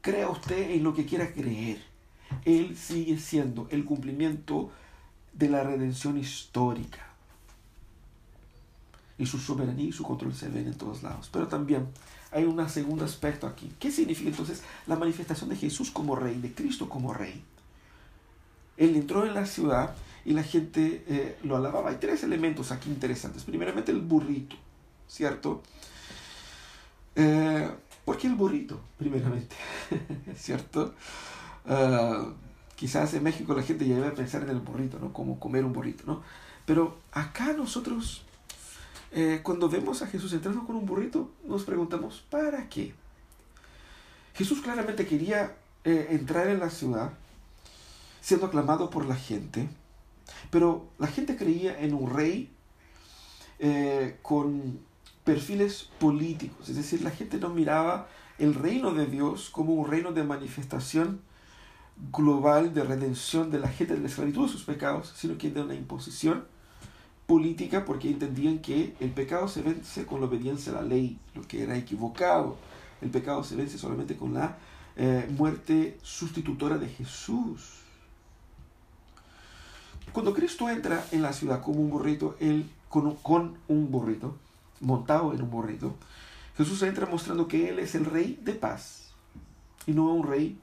Crea 0.00 0.28
usted 0.30 0.72
en 0.72 0.82
lo 0.82 0.94
que 0.94 1.06
quiera 1.06 1.32
creer. 1.32 1.93
Él 2.44 2.76
sigue 2.76 3.18
siendo 3.18 3.68
el 3.70 3.84
cumplimiento 3.84 4.70
de 5.32 5.48
la 5.48 5.64
redención 5.64 6.18
histórica. 6.18 7.06
Y 9.16 9.26
su 9.26 9.38
soberanía 9.38 9.86
y 9.86 9.92
su 9.92 10.02
control 10.02 10.34
se 10.34 10.48
ven 10.48 10.66
en 10.66 10.74
todos 10.74 11.02
lados. 11.02 11.28
Pero 11.32 11.46
también 11.46 11.86
hay 12.32 12.44
un 12.44 12.68
segundo 12.68 13.04
aspecto 13.04 13.46
aquí. 13.46 13.72
¿Qué 13.78 13.90
significa 13.90 14.30
entonces 14.30 14.62
la 14.86 14.96
manifestación 14.96 15.50
de 15.50 15.56
Jesús 15.56 15.90
como 15.90 16.16
rey, 16.16 16.38
de 16.40 16.52
Cristo 16.52 16.88
como 16.88 17.14
rey? 17.14 17.42
Él 18.76 18.96
entró 18.96 19.24
en 19.24 19.34
la 19.34 19.46
ciudad 19.46 19.94
y 20.24 20.32
la 20.32 20.42
gente 20.42 21.04
eh, 21.06 21.38
lo 21.44 21.56
alababa. 21.56 21.90
Hay 21.90 21.96
tres 22.00 22.24
elementos 22.24 22.72
aquí 22.72 22.90
interesantes. 22.90 23.44
Primeramente 23.44 23.92
el 23.92 24.00
burrito, 24.00 24.56
¿cierto? 25.06 25.62
Eh, 27.14 27.70
¿Por 28.04 28.18
qué 28.18 28.26
el 28.26 28.34
burrito? 28.34 28.80
Primeramente, 28.98 29.54
¿cierto? 30.36 30.94
Ah, 31.66 32.26
quizás 32.76 33.14
en 33.14 33.22
México 33.22 33.54
la 33.54 33.62
gente 33.62 33.86
ya 33.86 33.96
iba 33.96 34.08
a 34.08 34.14
pensar 34.14 34.42
en 34.42 34.50
el 34.50 34.60
burrito, 34.60 34.98
¿no? 34.98 35.12
Como 35.12 35.38
comer 35.40 35.64
un 35.64 35.72
burrito, 35.72 36.04
¿no? 36.06 36.22
Pero 36.66 36.98
acá 37.12 37.52
nosotros 37.52 38.24
eh, 39.16 39.40
cuando 39.44 39.68
vemos 39.68 40.02
a 40.02 40.08
Jesús 40.08 40.32
entrando 40.32 40.66
con 40.66 40.74
un 40.74 40.86
burrito, 40.86 41.30
nos 41.44 41.62
preguntamos, 41.62 42.24
¿para 42.30 42.68
qué? 42.68 42.94
Jesús 44.34 44.60
claramente 44.60 45.06
quería 45.06 45.54
eh, 45.84 46.08
entrar 46.10 46.48
en 46.48 46.58
la 46.58 46.68
ciudad, 46.68 47.12
siendo 48.20 48.46
aclamado 48.46 48.90
por 48.90 49.06
la 49.06 49.14
gente, 49.14 49.68
pero 50.50 50.88
la 50.98 51.06
gente 51.06 51.36
creía 51.36 51.78
en 51.80 51.94
un 51.94 52.12
rey 52.12 52.50
eh, 53.60 54.18
con 54.22 54.80
perfiles 55.22 55.90
políticos, 56.00 56.68
es 56.68 56.74
decir, 56.74 57.02
la 57.02 57.12
gente 57.12 57.38
no 57.38 57.50
miraba 57.50 58.08
el 58.38 58.52
reino 58.52 58.92
de 58.94 59.06
Dios 59.06 59.48
como 59.48 59.74
un 59.74 59.88
reino 59.88 60.10
de 60.10 60.24
manifestación 60.24 61.20
global 62.12 62.74
de 62.74 62.84
redención 62.84 63.50
de 63.50 63.58
la 63.58 63.68
gente 63.68 63.94
de 63.94 64.00
la 64.00 64.08
esclavitud 64.08 64.46
de 64.46 64.52
sus 64.52 64.64
pecados, 64.64 65.12
sino 65.16 65.38
que 65.38 65.50
de 65.50 65.62
una 65.62 65.74
imposición 65.74 66.44
política 67.26 67.84
porque 67.84 68.10
entendían 68.10 68.58
que 68.58 68.94
el 69.00 69.10
pecado 69.10 69.48
se 69.48 69.62
vence 69.62 70.04
con 70.04 70.20
la 70.20 70.26
obediencia 70.26 70.72
a 70.72 70.76
la 70.76 70.82
ley, 70.82 71.18
lo 71.34 71.42
que 71.42 71.62
era 71.62 71.76
equivocado. 71.76 72.56
El 73.00 73.10
pecado 73.10 73.44
se 73.44 73.56
vence 73.56 73.78
solamente 73.78 74.16
con 74.16 74.34
la 74.34 74.56
eh, 74.96 75.28
muerte 75.36 75.98
sustitutora 76.02 76.78
de 76.78 76.88
Jesús. 76.88 77.80
Cuando 80.12 80.34
Cristo 80.34 80.68
entra 80.68 81.04
en 81.12 81.22
la 81.22 81.32
ciudad 81.32 81.62
como 81.62 81.80
un 81.80 81.90
burrito, 81.90 82.36
él 82.40 82.68
con, 82.88 83.16
con 83.16 83.56
un 83.68 83.90
burrito, 83.90 84.36
montado 84.80 85.32
en 85.32 85.42
un 85.42 85.50
burrito, 85.50 85.96
Jesús 86.56 86.82
entra 86.82 87.06
mostrando 87.06 87.48
que 87.48 87.68
Él 87.70 87.80
es 87.80 87.94
el 87.94 88.04
rey 88.04 88.38
de 88.42 88.52
paz 88.52 89.12
y 89.86 89.92
no 89.92 90.12
un 90.12 90.26
rey 90.26 90.58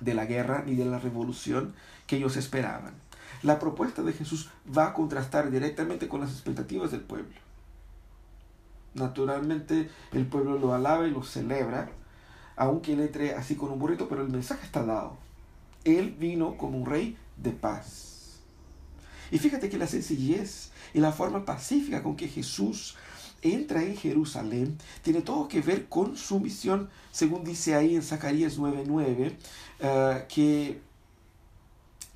de 0.00 0.14
la 0.14 0.26
guerra 0.26 0.64
ni 0.66 0.74
de 0.74 0.84
la 0.84 0.98
revolución 0.98 1.74
que 2.06 2.16
ellos 2.16 2.36
esperaban 2.36 2.94
la 3.42 3.58
propuesta 3.58 4.02
de 4.02 4.12
Jesús 4.12 4.50
va 4.76 4.88
a 4.88 4.92
contrastar 4.92 5.50
directamente 5.50 6.08
con 6.08 6.20
las 6.20 6.30
expectativas 6.30 6.90
del 6.90 7.00
pueblo. 7.00 7.34
Naturalmente 8.94 9.90
el 10.12 10.26
pueblo 10.26 10.58
lo 10.58 10.74
alaba 10.74 11.06
y 11.06 11.10
lo 11.10 11.22
celebra, 11.22 11.88
aunque 12.56 12.92
él 12.92 13.00
entre 13.00 13.34
así 13.34 13.54
con 13.54 13.70
un 13.70 13.78
burrito, 13.78 14.08
pero 14.08 14.22
el 14.22 14.28
mensaje 14.28 14.66
está 14.66 14.84
dado. 14.84 15.16
Él 15.84 16.14
vino 16.18 16.56
como 16.58 16.78
un 16.78 16.86
rey 16.86 17.16
de 17.36 17.52
paz. 17.52 18.40
Y 19.30 19.38
fíjate 19.38 19.70
que 19.70 19.78
la 19.78 19.86
sencillez 19.86 20.70
y 20.92 20.98
la 20.98 21.12
forma 21.12 21.44
pacífica 21.44 22.02
con 22.02 22.16
que 22.16 22.28
Jesús 22.28 22.96
entra 23.42 23.82
en 23.82 23.96
Jerusalén 23.96 24.78
tiene 25.02 25.22
todo 25.22 25.48
que 25.48 25.60
ver 25.60 25.86
con 25.88 26.16
su 26.16 26.40
misión, 26.40 26.88
según 27.12 27.44
dice 27.44 27.74
ahí 27.74 27.94
en 27.94 28.02
Zacarías 28.02 28.58
9:9, 28.58 29.32
eh, 29.80 30.24
que 30.28 30.80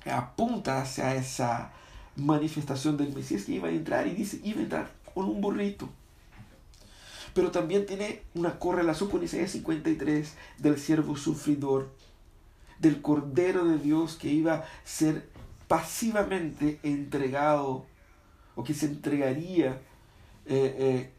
apunta 0.05 0.81
hacia 0.81 1.15
esa 1.15 1.71
manifestación 2.15 2.97
del 2.97 3.13
Mesías 3.13 3.43
que 3.43 3.53
iba 3.53 3.67
a 3.67 3.71
entrar 3.71 4.07
y 4.07 4.11
dice, 4.11 4.39
iba 4.43 4.59
a 4.59 4.63
entrar 4.63 4.91
con 5.13 5.25
un 5.25 5.41
burrito. 5.41 5.89
Pero 7.33 7.51
también 7.51 7.85
tiene 7.85 8.21
una 8.33 8.59
correlación 8.59 9.09
con 9.09 9.23
Isaías 9.23 9.51
53 9.51 10.33
del 10.59 10.79
siervo 10.79 11.17
sufridor, 11.17 11.89
del 12.79 13.01
Cordero 13.01 13.65
de 13.65 13.77
Dios 13.77 14.15
que 14.15 14.29
iba 14.29 14.53
a 14.53 14.65
ser 14.85 15.27
pasivamente 15.67 16.79
entregado 16.83 17.85
o 18.55 18.63
que 18.63 18.73
se 18.73 18.85
entregaría 18.85 19.81
eh, 20.45 20.75
eh, 20.77 21.11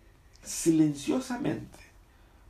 silenciosamente 0.42 1.78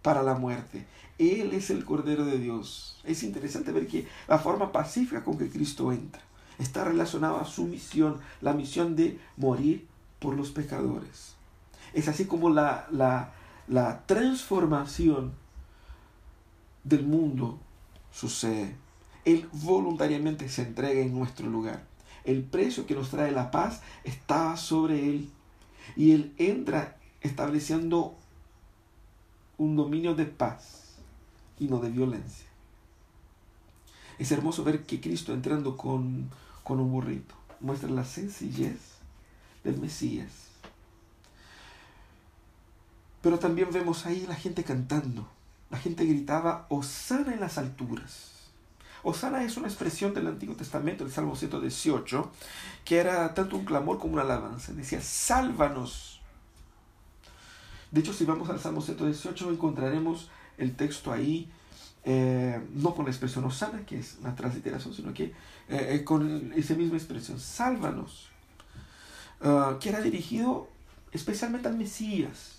para 0.03 0.23
la 0.23 0.35
muerte. 0.35 0.87
Él 1.19 1.53
es 1.53 1.71
el 1.71 1.85
Cordero 1.85 2.25
de 2.25 2.39
Dios. 2.39 3.01
Es 3.05 3.23
interesante 3.23 3.73
ver 3.73 3.87
que 3.87 4.07
la 4.29 4.39
forma 4.39 4.73
pacífica 4.73 5.25
con 5.25 5.39
que 5.39 5.49
Cristo 5.49 5.93
entra 5.93 6.23
está 6.59 6.85
relacionada 6.85 7.41
a 7.41 7.45
su 7.45 7.65
misión, 7.65 8.21
la 8.41 8.53
misión 8.53 8.97
de 8.97 9.19
morir 9.37 9.87
por 10.19 10.37
los 10.37 10.51
pecadores. 10.51 11.35
Es 11.93 12.09
así 12.09 12.27
como 12.27 12.51
la, 12.51 12.87
la, 12.91 13.33
la 13.69 14.05
transformación 14.07 15.33
del 16.85 17.07
mundo 17.07 17.59
sucede. 18.13 18.77
Él 19.25 19.49
voluntariamente 19.53 20.49
se 20.49 20.63
entrega 20.63 21.01
en 21.01 21.15
nuestro 21.19 21.49
lugar. 21.49 21.85
El 22.25 22.43
precio 22.43 22.87
que 22.87 22.95
nos 22.95 23.11
trae 23.11 23.33
la 23.33 23.51
paz 23.51 23.83
está 24.05 24.57
sobre 24.57 25.09
Él. 25.09 25.31
Y 25.95 26.13
Él 26.13 26.35
entra 26.39 26.97
estableciendo 27.21 28.17
un 29.59 29.77
dominio 29.77 30.15
de 30.15 30.27
paz 30.27 30.97
y 31.59 31.67
no 31.67 31.81
de 31.81 31.91
violencia. 31.91 32.47
Es 34.19 34.33
hermoso 34.33 34.65
ver 34.65 34.85
que 34.85 35.01
Cristo 35.01 35.33
entrando 35.33 35.77
con, 35.77 36.31
con 36.65 36.81
un 36.81 36.91
burrito 36.91 37.35
muestra 37.61 37.91
la 37.91 38.05
sencillez 38.05 38.79
del 39.65 39.79
Mesías. 39.79 40.31
Pero 43.23 43.39
también 43.39 43.71
vemos 43.73 44.07
ahí 44.07 44.25
la 44.27 44.35
gente 44.35 44.65
cantando. 44.65 45.29
La 45.71 45.79
gente 45.79 46.05
gritaba, 46.05 46.67
Osana 46.69 47.35
en 47.35 47.41
las 47.41 47.59
alturas. 47.59 48.36
Osana 49.03 49.45
es 49.45 49.57
una 49.57 49.69
expresión 49.69 50.15
del 50.15 50.27
Antiguo 50.27 50.57
Testamento, 50.57 51.05
el 51.05 51.13
Salmo 51.13 51.37
118, 51.37 52.31
que 52.85 52.99
era 52.99 53.35
tanto 53.35 53.57
un 53.57 53.65
clamor 53.65 53.99
como 53.99 54.15
una 54.15 54.23
alabanza. 54.23 54.73
Decía, 54.73 55.01
sálvanos. 55.01 56.21
De 57.91 58.01
hecho, 58.01 58.13
si 58.13 58.25
vamos 58.25 58.51
al 58.51 58.61
Salmo 58.61 58.81
118, 58.81 59.51
encontraremos 59.51 60.29
el 60.59 60.75
texto 60.75 61.13
ahí, 61.13 61.49
eh, 62.05 62.61
no 62.75 62.95
con 62.95 63.05
la 63.05 63.11
expresión 63.11 63.45
Osana, 63.45 63.85
que 63.85 63.99
es 63.99 64.17
una 64.21 64.35
transliteración, 64.35 64.95
sino 64.95 65.13
que 65.13 65.25
eh, 65.25 65.33
eh, 65.69 66.05
con 66.05 66.53
esa 66.55 66.75
misma 66.75 66.97
expresión, 66.97 67.41
sálvanos, 67.41 68.29
ah, 69.41 69.77
que 69.81 69.89
era 69.89 70.01
dirigido 70.01 70.69
especialmente 71.13 71.69
al 71.69 71.77
Mesías. 71.77 72.57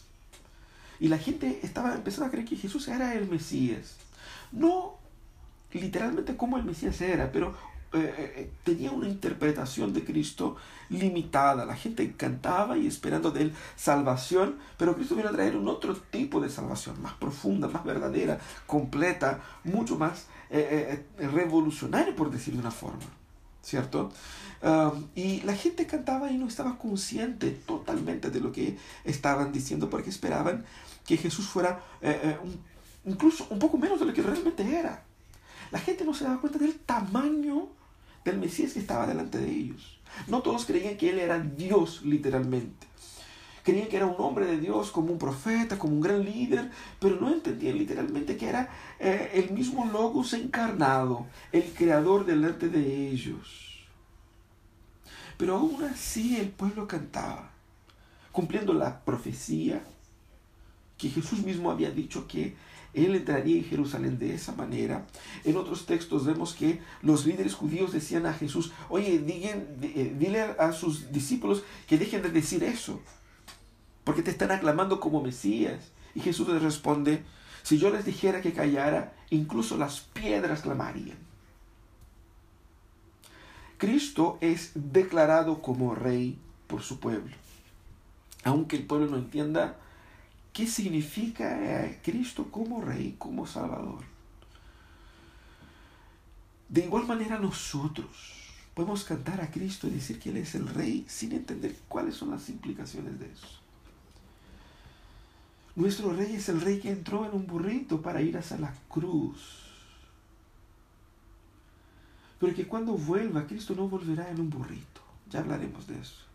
Y 1.00 1.10
la 1.10 1.18
gente 1.18 1.60
estaba 1.64 1.94
empezando 1.94 2.26
a 2.26 2.32
creer 2.32 2.48
que 2.48 2.56
Jesús 2.56 2.88
era 2.88 3.14
el 3.14 3.30
Mesías. 3.30 3.96
No 4.52 4.97
literalmente 5.72 6.36
como 6.36 6.58
el 6.58 6.66
Mesías 6.66 7.00
era, 7.02 7.32
pero 7.32 7.54
eh, 7.94 8.34
eh, 8.36 8.52
tenía 8.64 8.92
una 8.92 9.08
interpretación 9.08 9.94
de 9.94 10.04
Cristo 10.04 10.56
limitada. 10.90 11.66
La 11.66 11.76
gente 11.76 12.14
cantaba 12.14 12.78
y 12.78 12.88
esperando 12.88 13.32
de 13.32 13.44
él 13.44 13.54
salvación, 13.76 14.58
pero 14.78 14.96
Cristo 14.96 15.16
vino 15.16 15.30
a 15.30 15.32
traer 15.32 15.56
un 15.56 15.68
otro 15.68 15.96
tipo 15.96 16.40
de 16.40 16.50
salvación, 16.50 17.02
más 17.02 17.14
profunda, 17.14 17.68
más 17.68 17.84
verdadera, 17.84 18.40
completa, 18.66 19.42
mucho 19.64 19.98
más 19.98 20.28
eh, 20.50 21.06
revolucionaria, 21.18 22.16
por 22.16 22.32
decir 22.32 22.54
de 22.54 22.60
una 22.60 22.72
forma. 22.72 23.06
¿Cierto? 23.62 24.14
Y 25.14 25.42
la 25.42 25.54
gente 25.54 25.86
cantaba 25.86 26.32
y 26.32 26.38
no 26.38 26.48
estaba 26.48 26.78
consciente 26.78 27.52
totalmente 27.52 28.30
de 28.30 28.40
lo 28.40 28.54
que 28.54 28.78
estaban 29.04 29.52
diciendo 29.52 29.90
porque 29.90 30.10
esperaban 30.10 30.64
que 31.08 31.18
Jesús 31.18 31.48
fuera 31.48 31.82
eh, 32.02 32.20
eh, 32.22 32.38
incluso 33.06 33.48
un 33.50 33.58
poco 33.58 33.78
menos 33.78 34.00
de 34.00 34.06
lo 34.06 34.14
que 34.14 34.22
realmente 34.22 34.64
era. 34.78 35.04
La 35.72 35.80
gente 35.80 36.06
no 36.06 36.14
se 36.14 36.24
daba 36.24 36.40
cuenta 36.42 36.60
del 36.60 36.76
tamaño 36.76 37.68
del 38.24 38.40
Mesías 38.40 38.74
que 38.74 38.80
estaba 38.80 39.08
delante 39.08 39.38
de 39.38 39.50
ellos. 39.50 40.00
No 40.28 40.42
todos 40.42 40.66
creían 40.66 40.98
que 40.98 41.10
Él 41.10 41.20
era 41.20 41.40
Dios 41.40 42.04
literalmente. 42.04 42.88
Creían 43.64 43.90
que 43.90 43.98
era 43.98 44.06
un 44.06 44.16
hombre 44.20 44.46
de 44.46 44.60
Dios, 44.60 44.92
como 44.92 45.12
un 45.12 45.20
profeta, 45.20 45.78
como 45.78 45.94
un 45.94 46.02
gran 46.02 46.24
líder, 46.24 46.72
pero 47.00 47.20
no 47.20 47.30
entendían 47.30 47.78
literalmente 47.78 48.38
que 48.38 48.48
era 48.48 48.70
eh, 49.00 49.32
el 49.34 49.52
mismo 49.52 49.86
Logos 49.86 50.34
encarnado, 50.34 51.26
el 51.52 51.64
creador 51.74 52.26
delante 52.26 52.70
de 52.70 53.10
ellos. 53.10 53.86
Pero 55.38 55.58
aún 55.58 55.84
así 55.84 56.38
el 56.38 56.50
pueblo 56.50 56.88
cantaba, 56.88 57.52
cumpliendo 58.32 58.74
la 58.74 59.04
profecía 59.04 59.84
que 60.98 61.10
Jesús 61.10 61.44
mismo 61.44 61.70
había 61.70 61.92
dicho 61.92 62.28
que 62.28 62.56
él 62.94 63.16
entraría 63.16 63.58
en 63.58 63.66
Jerusalén 63.66 64.18
de 64.20 64.34
esa 64.34 64.54
manera. 64.54 65.06
En 65.44 65.58
otros 65.58 65.86
textos 65.86 66.26
vemos 66.26 66.54
que 66.54 66.80
los 67.02 67.26
líderes 67.26 67.54
judíos 67.54 67.92
decían 67.92 68.26
a 68.26 68.34
Jesús, 68.34 68.72
oye, 68.90 69.16
eh, 69.16 70.16
dile 70.18 70.42
a 70.42 70.72
sus 70.72 71.12
discípulos 71.12 71.64
que 71.88 71.98
dejen 71.98 72.22
de 72.22 72.30
decir 72.30 72.64
eso, 72.64 73.02
porque 74.04 74.24
te 74.24 74.32
están 74.32 74.52
aclamando 74.52 75.00
como 75.00 75.22
Mesías. 75.22 75.92
Y 76.16 76.22
Jesús 76.22 76.48
les 76.48 76.62
responde, 76.62 77.24
si 77.62 77.78
yo 77.78 77.90
les 77.92 78.06
dijera 78.06 78.42
que 78.42 78.54
callara, 78.54 79.14
incluso 79.30 79.78
las 79.78 80.00
piedras 80.00 80.62
clamarían. 80.62 81.18
Cristo 83.78 84.38
es 84.42 84.72
declarado 84.74 85.62
como 85.62 85.94
rey 85.94 86.40
por 86.68 86.82
su 86.82 87.00
pueblo. 87.00 87.36
Aunque 88.44 88.78
el 88.78 88.86
pueblo 88.86 89.08
no 89.08 89.18
entienda 89.18 89.78
qué 90.58 90.66
significa 90.66 91.86
eh, 91.86 92.00
Cristo 92.04 92.50
como 92.50 92.82
Rey, 92.82 93.16
como 93.20 93.46
Salvador. 93.46 94.04
De 96.68 96.84
igual 96.84 97.06
manera 97.06 97.38
nosotros 97.38 98.08
podemos 98.74 99.04
cantar 99.04 99.40
a 99.40 99.52
Cristo 99.52 99.86
y 99.86 99.92
decir 99.92 100.20
que 100.20 100.32
Él 100.32 100.38
es 100.38 100.56
el 100.56 100.68
Rey 100.68 101.06
sin 101.08 101.34
entender 101.34 101.76
cuáles 101.88 102.16
son 102.16 102.32
las 102.32 102.50
implicaciones 102.50 103.20
de 103.20 103.32
eso. 103.32 103.48
Nuestro 105.76 106.12
Rey 106.12 106.34
es 106.34 106.50
el 106.50 106.60
Rey 106.60 106.80
que 106.80 106.90
entró 106.90 107.24
en 107.24 107.36
un 107.36 107.46
burrito 107.46 108.02
para 108.02 108.24
ir 108.24 108.36
hacia 108.36 108.58
la 108.58 108.74
cruz. 108.90 109.62
Pero 112.40 112.56
que 112.56 112.66
cuando 112.66 112.94
vuelva, 112.94 113.46
Cristo 113.46 113.76
no 113.76 113.88
volverá 113.88 114.28
en 114.32 114.40
un 114.40 114.50
burrito. 114.50 115.02
Ya 115.30 115.42
hablaremos 115.42 115.86
de 115.86 116.00
eso. 116.00 116.26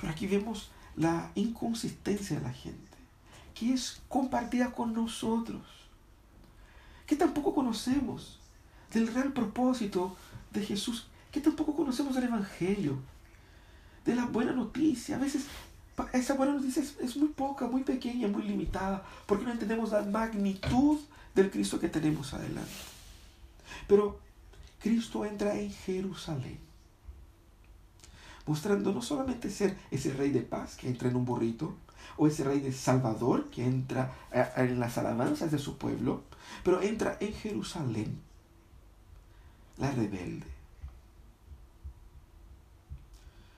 Pero 0.00 0.10
aquí 0.10 0.26
vemos 0.26 0.70
la 0.98 1.30
inconsistencia 1.36 2.36
de 2.36 2.42
la 2.42 2.52
gente, 2.52 2.98
que 3.54 3.72
es 3.72 4.02
compartida 4.08 4.72
con 4.72 4.92
nosotros, 4.92 5.62
que 7.06 7.16
tampoco 7.16 7.54
conocemos 7.54 8.40
del 8.92 9.06
real 9.06 9.32
propósito 9.32 10.16
de 10.50 10.64
Jesús, 10.64 11.06
que 11.30 11.40
tampoco 11.40 11.76
conocemos 11.76 12.14
del 12.14 12.24
Evangelio, 12.24 12.98
de 14.04 14.16
la 14.16 14.26
buena 14.26 14.52
noticia. 14.52 15.16
A 15.16 15.20
veces 15.20 15.44
esa 16.12 16.34
buena 16.34 16.54
noticia 16.54 16.82
es, 16.82 17.16
muy 17.16 17.28
poca, 17.28 17.68
muy 17.68 17.84
pequeña, 17.84 18.26
muy 18.26 18.42
limitada, 18.42 19.04
porque 19.26 19.44
no 19.44 19.52
entendemos 19.52 19.92
la 19.92 20.02
magnitud 20.02 20.98
del 21.34 21.50
Cristo 21.50 21.78
que 21.78 21.88
tenemos 21.88 22.34
adelante. 22.34 22.72
Pero 23.86 24.18
Cristo 24.80 25.24
entra 25.24 25.54
en 25.54 25.70
Jerusalén 25.70 26.67
mostrando 28.48 28.92
no 28.92 29.02
solamente 29.02 29.50
ser 29.50 29.76
ese 29.90 30.14
rey 30.14 30.30
de 30.30 30.40
paz 30.40 30.74
que 30.76 30.88
entra 30.88 31.10
en 31.10 31.16
un 31.16 31.26
burrito, 31.26 31.76
o 32.16 32.26
ese 32.26 32.44
rey 32.44 32.60
de 32.60 32.72
Salvador 32.72 33.50
que 33.50 33.64
entra 33.64 34.12
eh, 34.32 34.48
en 34.56 34.80
las 34.80 34.96
alabanzas 34.96 35.52
de 35.52 35.58
su 35.58 35.76
pueblo, 35.76 36.22
pero 36.64 36.80
entra 36.80 37.18
en 37.20 37.32
Jerusalén, 37.34 38.20
la 39.76 39.90
rebelde. 39.90 40.46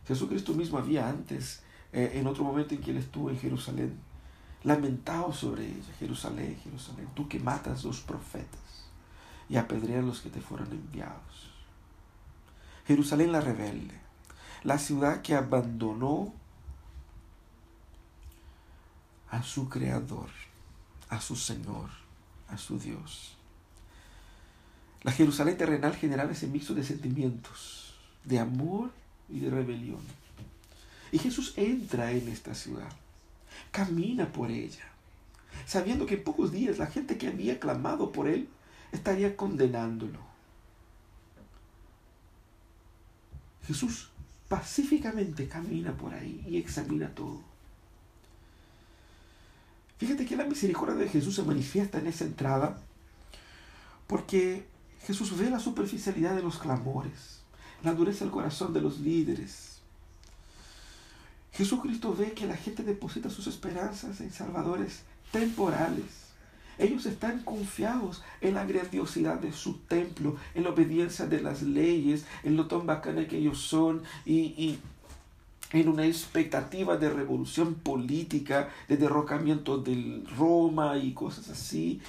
Jesucristo 0.07 0.55
mismo 0.55 0.79
había 0.79 1.09
antes, 1.09 1.63
eh, 1.93 2.13
en 2.15 2.27
otro 2.27 2.43
momento 2.43 2.75
en 2.75 2.81
que 2.81 2.91
él 2.91 2.97
estuvo 2.97 3.31
en 3.31 3.39
Jerusalén, 3.39 3.97
lamentado 4.65 5.33
sobre 5.33 5.67
ella, 5.67 5.95
Jerusalén, 5.99 6.59
Jerusalén, 6.63 7.09
tú 7.15 7.29
que 7.29 7.39
matas 7.39 7.85
los 7.85 8.01
profetas 8.01 8.89
y 9.49 9.57
apedreas 9.57 10.05
los 10.05 10.21
que 10.21 10.31
te 10.31 10.41
fueron 10.41 10.71
enviados. 10.73 11.51
Jerusalén 12.87 13.31
la 13.31 13.41
rebelde 13.41 14.10
la 14.63 14.79
ciudad 14.79 15.23
que 15.23 15.35
abandonó 15.35 16.33
a 19.31 19.43
su 19.43 19.69
creador, 19.69 20.29
a 21.09 21.21
su 21.21 21.37
Señor, 21.37 21.89
a 22.49 22.59
su 22.59 22.79
Dios. 22.79 23.37
La 25.03 25.13
Jerusalén 25.13 25.57
terrenal 25.57 25.97
generaba 25.97 26.33
ese 26.33 26.47
mixo 26.47 26.75
de 26.75 26.85
sentimientos, 26.85 27.95
de 28.25 28.39
amor 28.39 28.91
y 29.29 29.41
de 29.41 29.51
rebelión. 29.51 30.03
Y 31.13 31.19
Jesús 31.19 31.55
entra 31.57 32.13
en 32.13 32.29
esta 32.29 32.55
ciudad, 32.55 32.93
camina 33.71 34.31
por 34.31 34.51
ella, 34.51 34.85
sabiendo 35.67 36.07
que 36.07 36.15
en 36.17 36.25
pocos 36.25 36.53
días 36.53 36.79
la 36.79 36.87
gente 36.87 37.17
que 37.17 37.29
había 37.29 37.59
clamado 37.59 38.13
por 38.13 38.29
él 38.29 38.49
estaría 38.93 39.37
condenándolo. 39.37 40.19
Jesús 43.67 44.11
pacíficamente 44.51 45.47
camina 45.47 45.93
por 45.93 46.13
ahí 46.13 46.45
y 46.45 46.57
examina 46.57 47.15
todo. 47.15 47.41
Fíjate 49.97 50.27
que 50.27 50.35
la 50.35 50.45
misericordia 50.45 50.97
de 50.97 51.09
Jesús 51.09 51.37
se 51.37 51.45
manifiesta 51.45 51.99
en 52.01 52.09
esa 52.09 52.25
entrada 52.25 52.83
porque 54.09 54.67
Jesús 55.07 55.39
ve 55.39 55.51
la 55.51 55.61
superficialidad 55.61 56.35
de 56.35 56.43
los 56.43 56.59
clamores, 56.59 57.43
la 57.85 57.95
dureza 57.95 58.25
del 58.25 58.33
corazón 58.33 58.73
de 58.75 58.81
los 58.81 58.99
líderes. 58.99 59.79
Jesucristo 61.53 62.17
ve 62.17 62.33
que 62.33 62.49
la 62.49 62.57
gente 62.57 62.83
deposita 62.83 63.31
sus 63.31 63.47
esperanzas 63.47 64.21
en 64.21 64.33
salvadores 64.33 65.03
temporales 65.31 66.20
ellos 66.81 67.07
están 67.07 67.43
confiados 67.43 68.23
en 68.41 68.55
la 68.55 68.65
grandiosidad 68.65 69.39
de 69.39 69.53
su 69.53 69.75
templo, 69.79 70.37
en 70.55 70.65
la 70.65 70.71
obediencia 70.71 71.27
de 71.27 71.41
las 71.41 71.63
leyes, 71.63 72.25
en 72.43 72.57
lo 72.57 72.67
tan 72.67 72.87
bacana 72.87 73.29
que 73.29 73.39
ellos 73.39 73.59
son 73.59 74.03
y, 74.25 74.79
en 75.73 75.89
una 75.89 76.05
expectativa 76.05 76.97
de 76.97 77.11
revolución 77.11 77.75
política, 77.75 78.71
de 78.89 78.97
derrocamiento 78.97 79.79
de 79.79 80.25
Roma 80.37 80.99
y 80.99 81.13
cosas 81.13 81.49
así. 81.51 82.01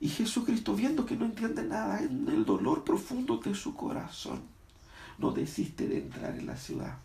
Y 0.00 0.08
Jesucristo, 0.08 0.74
viendo 0.74 1.04
que 1.04 1.16
no 1.16 1.26
entiende 1.26 1.62
nada 1.64 2.00
en 2.00 2.26
el 2.28 2.44
dolor 2.44 2.82
profundo 2.84 3.36
de 3.36 3.54
su 3.54 3.74
corazón, 3.74 4.40
no 5.18 5.32
desiste 5.32 5.86
de 5.86 5.98
entrar 5.98 6.38
en 6.38 6.46
la 6.46 6.56
ciudad 6.56 6.96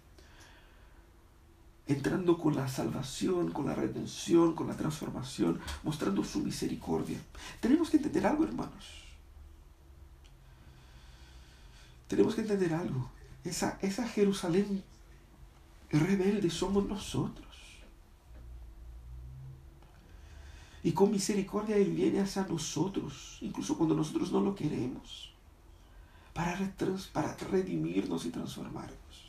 entrando 1.88 2.38
con 2.38 2.56
la 2.56 2.68
salvación, 2.68 3.52
con 3.52 3.66
la 3.66 3.76
redención, 3.76 4.54
con 4.54 4.68
la 4.68 4.76
transformación, 4.76 5.60
mostrando 5.84 6.24
su 6.24 6.40
misericordia. 6.40 7.20
Tenemos 7.60 7.90
que 7.90 7.98
entender 7.98 8.26
algo, 8.28 8.44
hermanos. 8.44 9.04
Tenemos 12.08 12.36
que 12.36 12.42
entender 12.42 12.74
algo. 12.74 13.10
Esa, 13.44 13.78
esa 13.82 14.08
Jerusalén 14.08 14.84
rebelde 15.90 16.50
somos 16.50 16.86
nosotros. 16.86 17.48
Y 20.84 20.92
con 20.94 21.12
misericordia 21.12 21.78
Él 21.78 21.92
viene 21.92 22.20
hacia 22.20 22.44
nosotros, 22.44 23.38
incluso 23.42 23.78
cuando 23.78 23.96
nosotros 23.96 24.32
no 24.32 24.40
lo 24.40 24.56
queremos, 24.56 25.34
para, 26.34 26.58
para 27.12 27.36
redimirnos 27.36 28.26
y 28.26 28.30
transformarnos. 28.30 29.27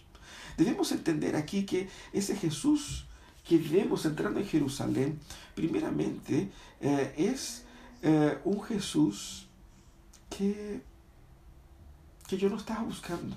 Debemos 0.59 0.91
entender 0.91 1.37
aquí 1.37 1.65
que 1.65 1.89
ese 2.13 2.37
Jesús 2.37 3.07
que 3.45 3.59
vemos 3.59 4.05
entrando 4.05 4.41
en 4.41 4.47
Jerusalén, 4.47 5.21
primeramente, 5.55 6.51
eh, 6.81 7.15
es 7.17 7.63
eh, 8.03 8.37
un 8.45 8.61
Jesús 8.65 9.47
que, 10.29 10.83
que 12.27 12.37
yo 12.37 12.51
no 12.51 12.57
estaba 12.57 12.83
buscando 12.83 13.37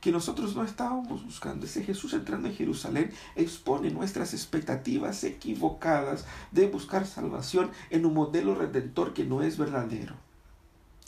que 0.00 0.12
nosotros 0.12 0.54
no 0.54 0.62
estábamos 0.62 1.24
buscando. 1.24 1.66
Ese 1.66 1.82
Jesús 1.82 2.12
entrando 2.12 2.46
en 2.46 2.54
Jerusalén 2.54 3.10
expone 3.34 3.90
nuestras 3.90 4.34
expectativas 4.34 5.24
equivocadas 5.24 6.26
de 6.52 6.68
buscar 6.68 7.08
salvación 7.08 7.72
en 7.90 8.06
un 8.06 8.14
modelo 8.14 8.54
redentor 8.54 9.14
que 9.14 9.24
no 9.24 9.42
es 9.42 9.58
verdadero, 9.58 10.14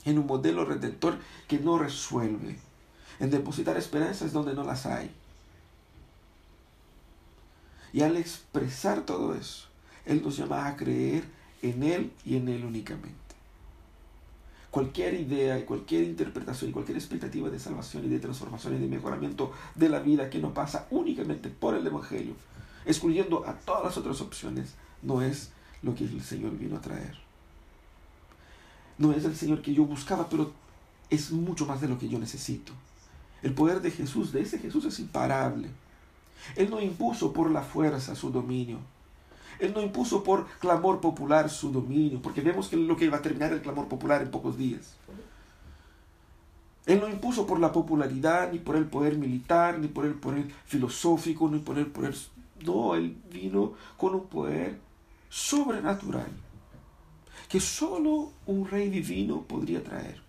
en 0.05 0.19
un 0.19 0.27
modelo 0.27 0.65
redentor 0.65 1.21
que 1.47 1.61
no 1.61 1.79
resuelve 1.79 2.59
en 3.21 3.31
depositar 3.31 3.77
esperanzas 3.77 4.33
donde 4.33 4.55
no 4.55 4.65
las 4.65 4.87
hay. 4.87 5.11
Y 7.93 8.03
al 8.03 8.17
expresar 8.17 9.07
todo 9.07 9.35
eso, 9.35 9.67
Él 10.05 10.23
nos 10.23 10.37
llama 10.37 10.67
a 10.67 10.77
creer 10.77 11.25
en 11.63 11.83
Él 11.83 12.13
y 12.25 12.37
en 12.37 12.49
Él 12.49 12.65
únicamente. 12.65 13.17
Cualquier 14.71 15.15
idea 15.15 15.59
y 15.59 15.65
cualquier 15.65 16.05
interpretación 16.05 16.71
y 16.71 16.73
cualquier 16.73 16.99
expectativa 16.99 17.49
de 17.49 17.59
salvación 17.59 18.05
y 18.05 18.09
de 18.09 18.21
transformación 18.21 18.77
y 18.77 18.79
de 18.79 18.87
mejoramiento 18.87 19.53
de 19.75 19.89
la 19.89 20.01
vida 20.01 20.29
que 20.29 20.39
no 20.39 20.53
pasa 20.53 20.87
únicamente 20.91 21.49
por 21.49 21.75
el 21.75 21.87
Evangelio 21.87 22.35
excluyendo 22.89 23.47
a 23.47 23.53
todas 23.53 23.85
las 23.85 23.97
otras 23.99 24.21
opciones, 24.23 24.75
no 25.03 25.21
es 25.21 25.51
lo 25.83 25.95
que 25.95 26.05
el 26.05 26.23
Señor 26.23 26.57
vino 26.57 26.77
a 26.77 26.81
traer. 26.81 27.17
No 28.97 29.13
es 29.13 29.25
el 29.25 29.37
Señor 29.37 29.61
que 29.61 29.75
yo 29.75 29.85
buscaba, 29.85 30.29
pero 30.29 30.53
es 31.11 31.31
mucho 31.31 31.67
más 31.67 31.83
de 31.83 31.89
lo 31.89 31.99
que 31.99 32.09
yo 32.09 32.19
necesito. 32.19 32.73
El 33.43 33.55
poder 33.55 33.81
de 33.81 33.91
Jesús, 33.91 34.33
de 34.33 34.43
ese 34.43 34.59
Jesús 34.59 34.85
es 34.85 34.99
imparable. 34.99 35.69
Él 36.57 36.71
no 36.71 36.81
impuso 36.81 37.33
por 37.33 37.51
la 37.51 37.63
fuerza 37.63 38.15
su 38.15 38.31
dominio. 38.31 38.79
Él 39.59 39.73
no 39.75 39.83
impuso 39.83 40.23
por 40.23 40.47
clamor 40.59 41.01
popular 41.01 41.51
su 41.51 41.73
dominio, 41.73 42.23
porque 42.23 42.41
vemos 42.41 42.69
que 42.69 42.77
lo 42.77 42.97
que 42.97 43.09
va 43.09 43.19
a 43.19 43.23
terminar 43.23 43.53
el 43.53 43.61
clamor 43.61 43.89
popular 43.89 44.23
en 44.23 44.31
pocos 44.31 44.57
días. 44.57 44.97
Él 46.87 47.01
no 47.01 47.09
impuso 47.09 47.47
por 47.47 47.61
la 47.61 47.73
popularidad, 47.73 48.51
ni 48.53 48.59
por 48.59 48.77
el 48.77 48.87
poder 48.87 49.17
militar, 49.17 49.79
ni 49.79 49.89
por 49.89 50.07
el 50.07 50.15
poder 50.15 50.47
filosófico, 50.65 51.49
ni 51.49 51.59
por 51.59 51.79
el 51.79 51.87
poder... 51.87 52.15
No, 52.65 52.95
él 52.95 53.17
vino 53.31 53.75
con 53.97 54.15
un 54.15 54.27
poder 54.27 54.79
sobrenatural 55.29 56.31
que 57.49 57.61
solo 57.61 58.33
un 58.47 58.69
rey 58.69 58.91
divino 58.91 59.43
podría 59.43 59.83
traer, 59.83 60.21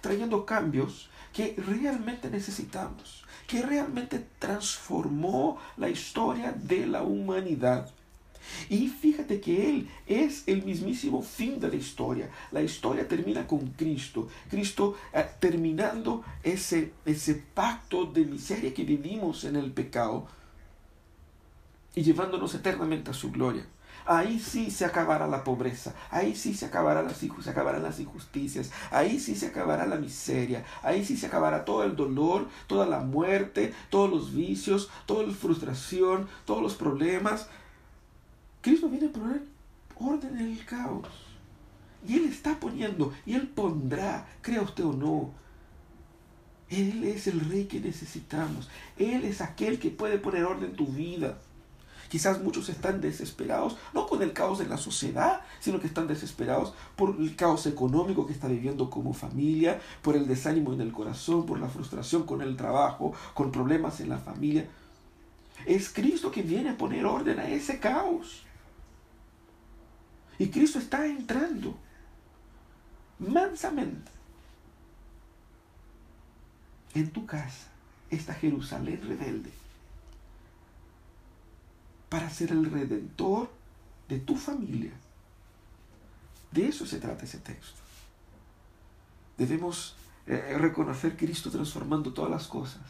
trayendo 0.00 0.44
cambios 0.44 1.10
que 1.36 1.54
realmente 1.58 2.30
necesitamos, 2.30 3.22
que 3.46 3.60
realmente 3.60 4.24
transformó 4.38 5.58
la 5.76 5.90
historia 5.90 6.50
de 6.52 6.86
la 6.86 7.02
humanidad. 7.02 7.90
Y 8.70 8.88
fíjate 8.88 9.38
que 9.38 9.68
Él 9.68 9.90
es 10.06 10.44
el 10.46 10.62
mismísimo 10.62 11.20
fin 11.20 11.60
de 11.60 11.68
la 11.68 11.74
historia. 11.74 12.30
La 12.52 12.62
historia 12.62 13.06
termina 13.06 13.46
con 13.46 13.66
Cristo. 13.72 14.30
Cristo 14.48 14.96
eh, 15.12 15.26
terminando 15.38 16.24
ese, 16.42 16.94
ese 17.04 17.34
pacto 17.34 18.06
de 18.06 18.24
miseria 18.24 18.72
que 18.72 18.84
vivimos 18.84 19.44
en 19.44 19.56
el 19.56 19.72
pecado 19.72 20.26
y 21.94 22.02
llevándonos 22.02 22.54
eternamente 22.54 23.10
a 23.10 23.14
su 23.14 23.30
gloria. 23.30 23.66
Ahí 24.08 24.38
sí 24.38 24.70
se 24.70 24.84
acabará 24.84 25.26
la 25.26 25.42
pobreza, 25.42 25.92
ahí 26.10 26.36
sí 26.36 26.54
se, 26.54 26.66
acabará 26.66 27.02
las, 27.02 27.16
se 27.16 27.50
acabarán 27.50 27.82
las 27.82 27.98
injusticias, 27.98 28.70
ahí 28.92 29.18
sí 29.18 29.34
se 29.34 29.48
acabará 29.48 29.84
la 29.84 29.96
miseria, 29.96 30.64
ahí 30.82 31.04
sí 31.04 31.16
se 31.16 31.26
acabará 31.26 31.64
todo 31.64 31.82
el 31.82 31.96
dolor, 31.96 32.46
toda 32.68 32.86
la 32.86 33.00
muerte, 33.00 33.74
todos 33.90 34.08
los 34.08 34.32
vicios, 34.32 34.90
toda 35.06 35.26
la 35.26 35.34
frustración, 35.34 36.28
todos 36.44 36.62
los 36.62 36.76
problemas. 36.76 37.48
Cristo 38.60 38.88
viene 38.88 39.08
a 39.08 39.12
poner 39.12 39.42
orden 39.96 40.38
en 40.38 40.52
el 40.52 40.64
caos. 40.64 41.08
Y 42.06 42.14
Él 42.14 42.26
está 42.26 42.60
poniendo, 42.60 43.12
y 43.24 43.34
Él 43.34 43.48
pondrá, 43.48 44.28
crea 44.40 44.62
usted 44.62 44.84
o 44.84 44.92
no, 44.92 45.32
Él 46.70 47.02
es 47.02 47.26
el 47.26 47.40
rey 47.40 47.64
que 47.64 47.80
necesitamos. 47.80 48.68
Él 48.96 49.24
es 49.24 49.40
aquel 49.40 49.80
que 49.80 49.90
puede 49.90 50.18
poner 50.18 50.44
orden 50.44 50.70
en 50.70 50.76
tu 50.76 50.86
vida. 50.86 51.38
Quizás 52.16 52.42
muchos 52.42 52.70
están 52.70 53.02
desesperados, 53.02 53.76
no 53.92 54.06
con 54.06 54.22
el 54.22 54.32
caos 54.32 54.58
de 54.58 54.66
la 54.66 54.78
sociedad, 54.78 55.42
sino 55.60 55.78
que 55.78 55.86
están 55.86 56.06
desesperados 56.06 56.72
por 56.96 57.14
el 57.18 57.36
caos 57.36 57.66
económico 57.66 58.26
que 58.26 58.32
está 58.32 58.48
viviendo 58.48 58.88
como 58.88 59.12
familia, 59.12 59.82
por 60.00 60.16
el 60.16 60.26
desánimo 60.26 60.72
en 60.72 60.80
el 60.80 60.92
corazón, 60.92 61.44
por 61.44 61.60
la 61.60 61.68
frustración 61.68 62.22
con 62.22 62.40
el 62.40 62.56
trabajo, 62.56 63.12
con 63.34 63.52
problemas 63.52 64.00
en 64.00 64.08
la 64.08 64.16
familia. 64.16 64.66
Es 65.66 65.90
Cristo 65.90 66.30
que 66.30 66.40
viene 66.40 66.70
a 66.70 66.78
poner 66.78 67.04
orden 67.04 67.38
a 67.38 67.50
ese 67.50 67.78
caos. 67.80 68.46
Y 70.38 70.48
Cristo 70.48 70.78
está 70.78 71.04
entrando 71.04 71.76
mansamente 73.18 74.10
en 76.94 77.10
tu 77.10 77.26
casa, 77.26 77.68
esta 78.08 78.32
Jerusalén 78.32 79.02
rebelde 79.06 79.65
para 82.08 82.30
ser 82.30 82.52
el 82.52 82.70
redentor 82.70 83.50
de 84.08 84.18
tu 84.18 84.36
familia. 84.36 84.92
De 86.52 86.68
eso 86.68 86.86
se 86.86 86.98
trata 86.98 87.24
ese 87.24 87.38
texto. 87.38 87.80
Debemos 89.36 89.96
eh, 90.26 90.56
reconocer 90.58 91.12
a 91.12 91.16
Cristo 91.16 91.50
transformando 91.50 92.12
todas 92.12 92.30
las 92.30 92.46
cosas 92.46 92.82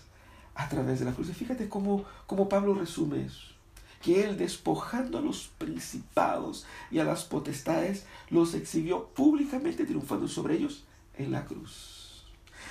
a 0.54 0.68
través 0.68 0.98
de 0.98 1.04
la 1.04 1.12
cruz. 1.12 1.28
Y 1.28 1.34
fíjate 1.34 1.68
cómo, 1.68 2.04
cómo 2.26 2.48
Pablo 2.48 2.74
resume 2.74 3.24
eso. 3.24 3.54
Que 4.02 4.24
él 4.24 4.36
despojando 4.36 5.18
a 5.18 5.22
los 5.22 5.48
principados 5.58 6.66
y 6.90 6.98
a 6.98 7.04
las 7.04 7.24
potestades, 7.24 8.06
los 8.30 8.54
exhibió 8.54 9.08
públicamente 9.08 9.84
triunfando 9.84 10.28
sobre 10.28 10.56
ellos 10.56 10.84
en 11.14 11.32
la 11.32 11.44
cruz. 11.44 12.24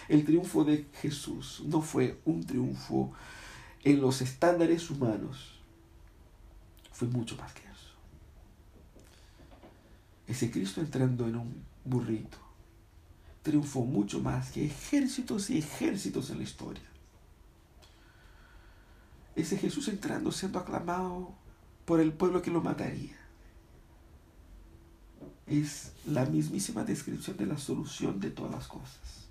El 0.08 0.23
triunfo 0.23 0.63
de 0.63 0.88
Jesús 1.01 1.63
no 1.65 1.81
fue 1.81 2.19
un 2.25 2.45
triunfo 2.45 3.12
en 3.84 4.01
los 4.01 4.21
estándares 4.21 4.89
humanos, 4.89 5.54
fue 6.95 7.10
mucho 7.10 7.36
más 7.36 7.51
que 7.53 7.60
eso. 7.60 7.93
Ese 10.27 10.49
Cristo 10.49 10.79
entrando 10.79 11.27
en 11.27 11.36
un 11.36 11.65
burrito 11.84 12.38
triunfó 13.43 13.81
mucho 13.81 14.21
más 14.21 14.49
que 14.51 14.65
ejércitos 14.65 15.49
y 15.49 15.58
ejércitos 15.58 16.29
en 16.29 16.38
la 16.38 16.43
historia. 16.43 16.84
Ese 19.36 19.58
Jesús 19.58 19.89
entrando 19.89 20.31
siendo 20.31 20.58
aclamado 20.58 21.36
por 21.84 21.99
el 21.99 22.13
pueblo 22.13 22.41
que 22.41 22.49
lo 22.49 22.62
mataría. 22.62 23.17
Es 25.47 25.91
la 26.05 26.25
mismísima 26.25 26.86
descripción 26.86 27.36
de 27.36 27.45
la 27.45 27.58
solución 27.58 28.21
de 28.21 28.31
todas 28.31 28.53
las 28.53 28.67
cosas. 28.67 29.27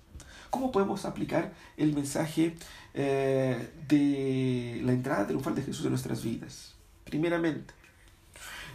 ¿Cómo 0.51 0.71
podemos 0.71 1.03
aplicar 1.03 1.51
el 1.77 1.93
mensaje 1.93 2.55
eh, 2.93 3.73
de 3.87 4.81
la 4.83 4.93
entrada 4.93 5.25
triunfal 5.25 5.55
de 5.55 5.63
Jesús 5.63 5.83
en 5.85 5.89
nuestras 5.89 6.23
vidas? 6.23 6.74
Primeramente, 7.05 7.73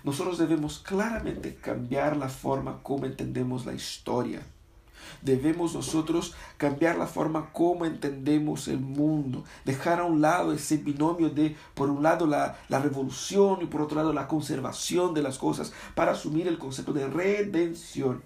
nosotros 0.05 0.39
debemos 0.39 0.79
claramente 0.79 1.57
cambiar 1.57 2.17
la 2.17 2.29
forma 2.29 2.83
como 2.83 3.05
entendemos 3.05 3.67
la 3.67 3.75
historia. 3.75 4.41
Debemos 5.23 5.75
nosotros 5.75 6.35
cambiar 6.57 6.97
la 6.97 7.07
forma 7.07 7.53
como 7.53 7.85
entendemos 7.85 8.69
el 8.69 8.79
mundo, 8.79 9.45
dejar 9.65 10.01
a 10.01 10.05
un 10.05 10.21
lado 10.21 10.53
ese 10.53 10.77
binomio 10.77 11.29
de, 11.29 11.57
por 11.75 11.91
un 11.91 12.03
lado, 12.03 12.27
la, 12.27 12.57
la, 12.69 12.79
revolución 12.79 13.59
y 13.63 13.67
por 13.67 13.83
otro 13.83 13.97
lado, 13.97 14.13
la 14.13 14.29
conservación 14.29 15.13
de 15.13 15.23
las 15.23 15.37
cosas 15.37 15.73
para 15.95 16.13
asumir 16.13 16.47
el 16.47 16.59
concepto 16.59 16.93
de 16.93 17.09
redención. 17.09 18.23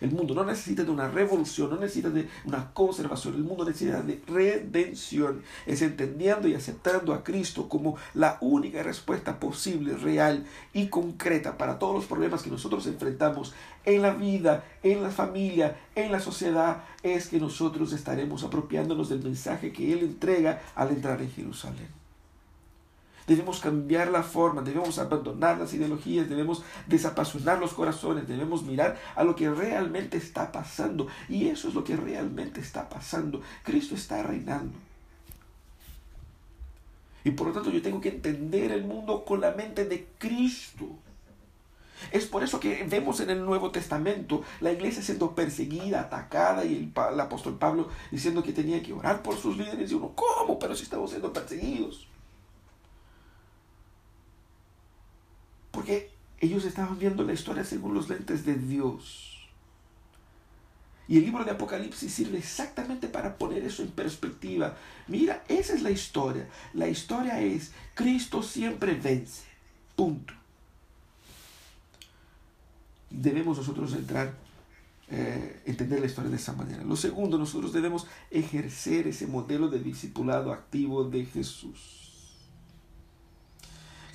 El 0.00 0.12
mundo 0.12 0.34
no 0.34 0.44
necesita 0.44 0.84
de 0.84 0.90
una 0.90 1.08
revolución, 1.08 1.70
no 1.70 1.76
necesita 1.76 2.10
de 2.10 2.28
una 2.44 2.72
conservación, 2.72 3.34
el 3.34 3.44
mundo 3.44 3.64
necesita 3.64 4.02
de 4.02 4.20
redención. 4.26 5.42
Es 5.66 5.82
entendiendo 5.82 6.48
y 6.48 6.54
aceptando 6.54 7.14
a 7.14 7.24
Cristo 7.24 7.68
como 7.68 7.96
la 8.14 8.38
única 8.40 8.82
respuesta 8.82 9.40
posible, 9.40 9.96
real 9.96 10.44
y 10.72 10.88
concreta 10.88 11.56
para 11.56 11.78
todos 11.78 11.94
los 11.94 12.06
problemas 12.06 12.42
que 12.42 12.50
nosotros 12.50 12.86
enfrentamos 12.86 13.54
en 13.84 14.02
la 14.02 14.14
vida, 14.14 14.64
en 14.82 15.02
la 15.02 15.10
familia, 15.10 15.76
en 15.94 16.12
la 16.12 16.20
sociedad, 16.20 16.84
es 17.02 17.28
que 17.28 17.38
nosotros 17.38 17.92
estaremos 17.92 18.44
apropiándonos 18.44 19.08
del 19.08 19.22
mensaje 19.22 19.72
que 19.72 19.92
Él 19.92 20.00
entrega 20.00 20.62
al 20.74 20.90
entrar 20.90 21.22
en 21.22 21.30
Jerusalén. 21.30 21.95
Debemos 23.26 23.60
cambiar 23.60 24.08
la 24.08 24.22
forma, 24.22 24.62
debemos 24.62 24.98
abandonar 24.98 25.58
las 25.58 25.74
ideologías, 25.74 26.28
debemos 26.28 26.62
desapasionar 26.86 27.58
los 27.58 27.72
corazones, 27.72 28.28
debemos 28.28 28.62
mirar 28.62 28.98
a 29.16 29.24
lo 29.24 29.34
que 29.34 29.50
realmente 29.50 30.16
está 30.16 30.52
pasando. 30.52 31.08
Y 31.28 31.48
eso 31.48 31.68
es 31.68 31.74
lo 31.74 31.82
que 31.82 31.96
realmente 31.96 32.60
está 32.60 32.88
pasando. 32.88 33.40
Cristo 33.64 33.96
está 33.96 34.22
reinando. 34.22 34.78
Y 37.24 37.32
por 37.32 37.48
lo 37.48 37.52
tanto 37.52 37.70
yo 37.70 37.82
tengo 37.82 38.00
que 38.00 38.10
entender 38.10 38.70
el 38.70 38.84
mundo 38.84 39.24
con 39.24 39.40
la 39.40 39.50
mente 39.50 39.84
de 39.84 40.06
Cristo. 40.18 40.86
Es 42.12 42.26
por 42.26 42.44
eso 42.44 42.60
que 42.60 42.84
vemos 42.84 43.18
en 43.18 43.30
el 43.30 43.44
Nuevo 43.44 43.72
Testamento 43.72 44.44
la 44.60 44.70
iglesia 44.70 45.02
siendo 45.02 45.34
perseguida, 45.34 46.02
atacada 46.02 46.64
y 46.64 46.76
el, 46.76 46.92
el, 47.12 47.20
apóstol 47.20 47.58
Pablo 47.58 47.88
diciendo 48.12 48.44
que 48.44 48.52
tenía 48.52 48.80
que 48.80 48.92
orar 48.92 49.22
por 49.22 49.36
sus 49.36 49.56
líderes. 49.56 49.90
Y 49.90 49.94
uno, 49.94 50.12
¿cómo? 50.14 50.58
Pero 50.60 50.76
si 50.76 50.84
estamos 50.84 51.10
siendo 51.10 51.32
perseguidos. 51.32 52.06
Porque 55.70 56.10
ellos 56.40 56.64
estaban 56.64 56.98
viendo 56.98 57.22
la 57.22 57.32
historia 57.32 57.64
según 57.64 57.94
los 57.94 58.08
lentes 58.08 58.44
de 58.44 58.54
Dios. 58.54 59.36
Y 61.08 61.18
el 61.18 61.24
libro 61.24 61.44
de 61.44 61.52
Apocalipsis 61.52 62.12
sirve 62.12 62.38
exactamente 62.38 63.06
para 63.06 63.38
poner 63.38 63.64
eso 63.64 63.82
en 63.82 63.90
perspectiva. 63.90 64.76
Mira, 65.06 65.44
esa 65.48 65.74
es 65.74 65.82
la 65.82 65.90
historia. 65.90 66.48
La 66.74 66.88
historia 66.88 67.40
es, 67.40 67.72
Cristo 67.94 68.42
siempre 68.42 68.94
vence. 68.94 69.44
Punto. 69.94 70.34
Debemos 73.08 73.56
nosotros 73.56 73.92
entrar, 73.92 74.34
eh, 75.08 75.62
entender 75.64 76.00
la 76.00 76.06
historia 76.06 76.30
de 76.30 76.36
esa 76.36 76.54
manera. 76.54 76.82
Lo 76.82 76.96
segundo, 76.96 77.38
nosotros 77.38 77.72
debemos 77.72 78.08
ejercer 78.32 79.06
ese 79.06 79.28
modelo 79.28 79.68
de 79.68 79.78
discipulado 79.78 80.52
activo 80.52 81.04
de 81.04 81.24
Jesús. 81.24 82.05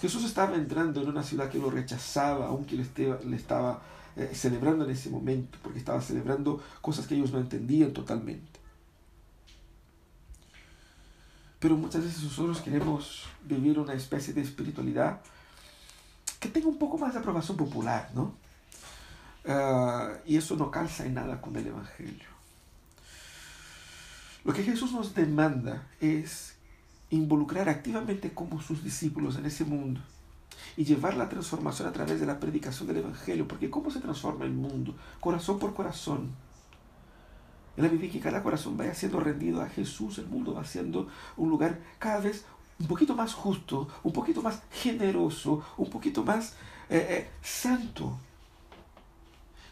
Jesús 0.02 0.24
estaba 0.24 0.56
entrando 0.56 1.00
en 1.00 1.10
una 1.10 1.22
ciudad 1.22 1.48
que 1.48 1.60
lo 1.60 1.70
rechazaba, 1.70 2.48
aunque 2.48 2.76
le, 2.76 3.36
estaba 3.36 3.84
eh, 4.16 4.32
celebrando 4.34 4.84
en 4.84 4.90
ese 4.90 5.12
momento, 5.12 5.60
porque 5.62 5.78
estaba 5.78 6.02
celebrando 6.02 6.60
cosas 6.82 7.06
que 7.06 7.14
ellos 7.14 7.32
no 7.32 7.38
entendían 7.40 7.94
totalmente. 7.94 8.60
Pero 11.60 11.76
muchas 11.76 12.04
veces 12.04 12.24
nosotros 12.24 12.62
queremos 12.62 13.28
vivir 13.44 13.78
una 13.78 13.94
especie 13.94 14.34
de 14.34 14.42
espiritualidad 14.42 15.22
que 16.40 16.50
tenga 16.50 16.68
un 16.68 16.80
poco 16.80 16.98
más 16.98 17.14
de 17.14 17.20
aprobación 17.20 17.56
popular, 17.56 18.10
¿no? 18.16 18.34
Ah, 19.46 20.14
y 20.26 20.36
eso 20.36 20.56
no 20.56 20.72
calza 20.72 21.06
en 21.06 21.14
nada 21.14 21.40
con 21.40 21.56
el 21.56 21.68
Evangelio. 21.68 22.32
Lo 24.44 24.52
que 24.52 24.64
Jesús 24.64 24.92
nos 24.94 25.14
demanda 25.14 25.88
es 26.00 26.56
involucrar 27.12 27.70
activamente 27.70 28.34
como 28.34 28.62
sus 28.62 28.84
discípulos 28.84 29.38
en 29.38 29.46
ese 29.46 29.66
mundo 29.66 30.02
y 30.78 30.86
llevar 30.86 31.16
la 31.16 31.30
transformación 31.30 31.88
a 31.88 31.92
través 31.92 32.20
de 32.20 32.26
la 32.26 32.40
predicación 32.40 32.88
del 32.88 32.98
Evangelio, 32.98 33.48
porque 33.48 33.70
¿cómo 33.70 33.92
se 33.92 34.00
transforma 34.00 34.46
el 34.46 34.54
mundo? 34.54 34.96
Corazón 35.20 35.60
por 35.60 35.74
corazón. 35.74 36.32
En 37.78 37.84
la 37.84 37.90
medida 37.90 38.12
que 38.12 38.20
cada 38.20 38.44
corazón 38.44 38.78
vaya 38.78 38.94
siendo 38.94 39.20
rendido 39.20 39.62
a 39.62 39.70
Jesús, 39.70 40.18
el 40.18 40.28
mundo 40.28 40.54
va 40.54 40.66
siendo 40.66 41.08
un 41.38 41.50
lugar 41.50 41.80
cada 42.00 42.20
vez 42.20 42.46
un 42.80 42.88
poquito 42.88 43.16
más 43.16 43.34
justo, 43.34 43.88
un 44.04 44.12
poquito 44.12 44.42
más 44.42 44.62
generoso, 44.72 45.64
un 45.78 45.90
poquito 45.90 46.24
más 46.24 46.54
eh, 46.90 47.08
eh, 47.10 47.30
santo. 47.42 48.18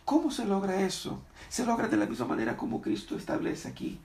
¿Cómo 0.06 0.32
se 0.32 0.46
logra 0.46 0.82
eso? 0.82 1.22
Se 1.50 1.66
logra 1.66 1.88
de 1.88 1.98
la 1.98 2.06
misma 2.06 2.26
manera 2.26 2.58
como 2.58 2.82
Cristo 2.82 3.16
establece 3.18 3.68
aquí. 3.68 4.00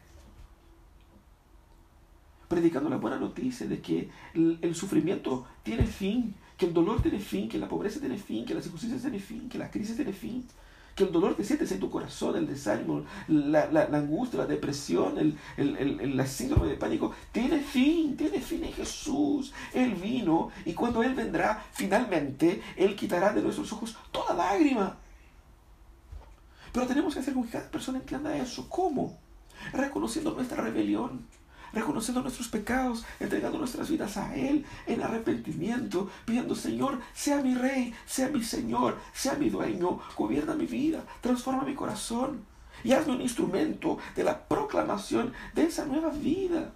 Predicando 2.48 2.90
la 2.90 2.96
buena 2.96 3.18
noticia 3.18 3.66
de 3.66 3.80
que 3.80 4.10
el 4.34 4.74
sufrimiento 4.74 5.46
tiene 5.62 5.86
fin, 5.86 6.34
que 6.56 6.66
el 6.66 6.74
dolor 6.74 7.02
tiene 7.02 7.18
fin, 7.18 7.48
que 7.48 7.58
la 7.58 7.68
pobreza 7.68 8.00
tiene 8.00 8.18
fin, 8.18 8.44
que 8.44 8.54
las 8.54 8.66
injusticias 8.66 9.00
tienen 9.00 9.20
fin, 9.20 9.48
que 9.48 9.58
la 9.58 9.70
crisis 9.70 9.96
tiene 9.96 10.12
fin 10.12 10.44
que 10.94 11.04
el 11.04 11.12
dolor 11.12 11.34
que 11.36 11.44
sientes 11.44 11.72
en 11.72 11.80
tu 11.80 11.90
corazón, 11.90 12.36
el 12.36 12.46
desánimo, 12.46 13.04
la, 13.26 13.66
la, 13.70 13.84
angustia, 13.84 14.40
la 14.40 14.46
depresión, 14.46 15.18
el, 15.18 15.36
el, 15.56 16.00
el, 16.00 16.26
síndrome 16.26 16.68
de 16.68 16.76
pánico, 16.76 17.12
tiene 17.32 17.58
fin, 17.60 18.16
tiene 18.16 18.40
fin 18.40 18.64
en 18.64 18.72
Jesús. 18.72 19.52
Él 19.72 19.94
vino 19.94 20.50
y 20.64 20.72
cuando 20.72 21.02
Él 21.02 21.14
vendrá, 21.14 21.64
finalmente, 21.72 22.62
Él 22.76 22.94
quitará 22.94 23.32
de 23.32 23.42
nuestros 23.42 23.72
ojos 23.72 23.96
toda 24.12 24.34
lágrima. 24.34 24.96
Pero 26.72 26.86
tenemos 26.86 27.14
que 27.14 27.20
hacer 27.20 27.34
con 27.34 27.44
que 27.44 27.50
cada 27.50 27.70
persona 27.70 27.98
entienda 27.98 28.36
eso. 28.36 28.68
¿Cómo? 28.68 29.18
Reconociendo 29.72 30.32
nuestra 30.32 30.62
rebelión 30.62 31.26
reconociendo 31.74 32.22
nuestros 32.22 32.48
pecados, 32.48 33.04
entregando 33.20 33.58
nuestras 33.58 33.90
vidas 33.90 34.16
a 34.16 34.34
Él 34.34 34.64
en 34.86 35.02
arrepentimiento, 35.02 36.10
pidiendo, 36.24 36.54
Señor, 36.54 37.00
sea 37.12 37.42
mi 37.42 37.54
Rey, 37.54 37.94
sea 38.06 38.28
mi 38.28 38.42
Señor, 38.42 38.98
sea 39.12 39.34
mi 39.34 39.50
dueño, 39.50 40.00
gobierna 40.16 40.54
mi 40.54 40.66
vida, 40.66 41.04
transforma 41.20 41.64
mi 41.64 41.74
corazón 41.74 42.44
y 42.82 42.92
hazme 42.92 43.14
un 43.14 43.22
instrumento 43.22 43.98
de 44.16 44.24
la 44.24 44.46
proclamación 44.46 45.32
de 45.54 45.64
esa 45.64 45.84
nueva 45.84 46.10
vida 46.10 46.72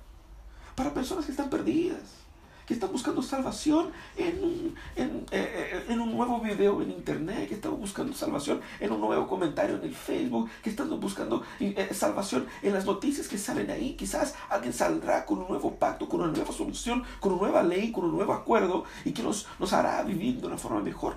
para 0.74 0.94
personas 0.94 1.24
que 1.26 1.32
están 1.32 1.50
perdidas 1.50 2.27
que 2.68 2.74
están 2.74 2.92
buscando 2.92 3.22
salvación 3.22 3.90
en 4.14 4.44
un, 4.44 4.74
en, 4.94 5.24
eh, 5.30 5.84
eh, 5.88 5.98
un 5.98 6.12
nuevo 6.14 6.38
video 6.38 6.82
en 6.82 6.90
internet, 6.90 7.48
que 7.48 7.54
están 7.54 7.80
buscando 7.80 8.12
salvación 8.12 8.60
en 8.78 8.92
un 8.92 9.00
nuevo 9.00 9.26
comentario 9.26 9.76
en 9.76 9.84
el 9.84 9.94
Facebook, 9.94 10.50
que 10.62 10.68
están 10.68 10.90
buscando 11.00 11.42
eh, 11.60 11.88
salvación 11.94 12.46
en 12.62 12.74
las 12.74 12.84
noticias 12.84 13.26
que 13.26 13.38
salen 13.38 13.70
ahí. 13.70 13.94
Quizás 13.94 14.34
alguien 14.50 14.74
saldrá 14.74 15.24
con 15.24 15.38
un 15.38 15.48
nuevo 15.48 15.76
pacto, 15.76 16.06
con 16.06 16.20
una 16.20 16.30
nueva 16.30 16.52
solución, 16.52 17.02
con 17.20 17.32
una 17.32 17.42
nueva 17.44 17.62
ley, 17.62 17.90
con 17.90 18.04
un 18.04 18.12
nuevo 18.12 18.34
acuerdo 18.34 18.84
y 19.02 19.12
que 19.12 19.22
nos, 19.22 19.46
nos 19.58 19.72
hará 19.72 20.02
vivir 20.02 20.38
de 20.38 20.46
una 20.46 20.58
forma 20.58 20.80
mejor. 20.80 21.16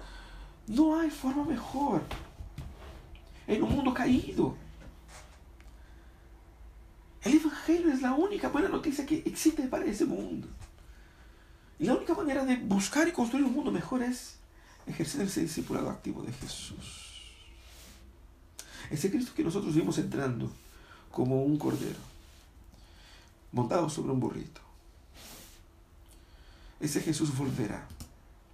No 0.68 0.98
hay 0.98 1.10
forma 1.10 1.44
mejor 1.44 2.02
en 3.46 3.62
un 3.62 3.76
mundo 3.76 3.94
caído. 3.94 4.56
El 7.24 7.36
Evangelio 7.36 7.92
es 7.92 8.02
la 8.02 8.14
única 8.14 8.48
buena 8.48 8.70
noticia 8.70 9.06
que 9.06 9.22
existe 9.26 9.64
para 9.64 9.84
ese 9.84 10.06
mundo. 10.06 10.48
Y 11.82 11.86
la 11.86 11.96
única 11.96 12.14
manera 12.14 12.46
de 12.46 12.58
buscar 12.58 13.08
y 13.08 13.12
construir 13.12 13.44
un 13.44 13.54
mundo 13.54 13.72
mejor 13.72 14.04
es 14.04 14.36
ejercer 14.86 15.22
ese 15.22 15.42
discipulado 15.42 15.90
activo 15.90 16.22
de 16.22 16.32
Jesús. 16.32 17.34
Ese 18.92 19.10
Cristo 19.10 19.32
que 19.36 19.44
nosotros 19.44 19.74
vimos 19.74 19.98
entrando 19.98 20.52
como 21.12 21.42
un 21.42 21.58
cordero, 21.58 21.98
montado 23.52 23.90
sobre 23.90 24.12
un 24.12 24.20
burrito. 24.20 24.62
Ese 26.80 27.02
Jesús 27.02 27.36
volverá. 27.36 27.88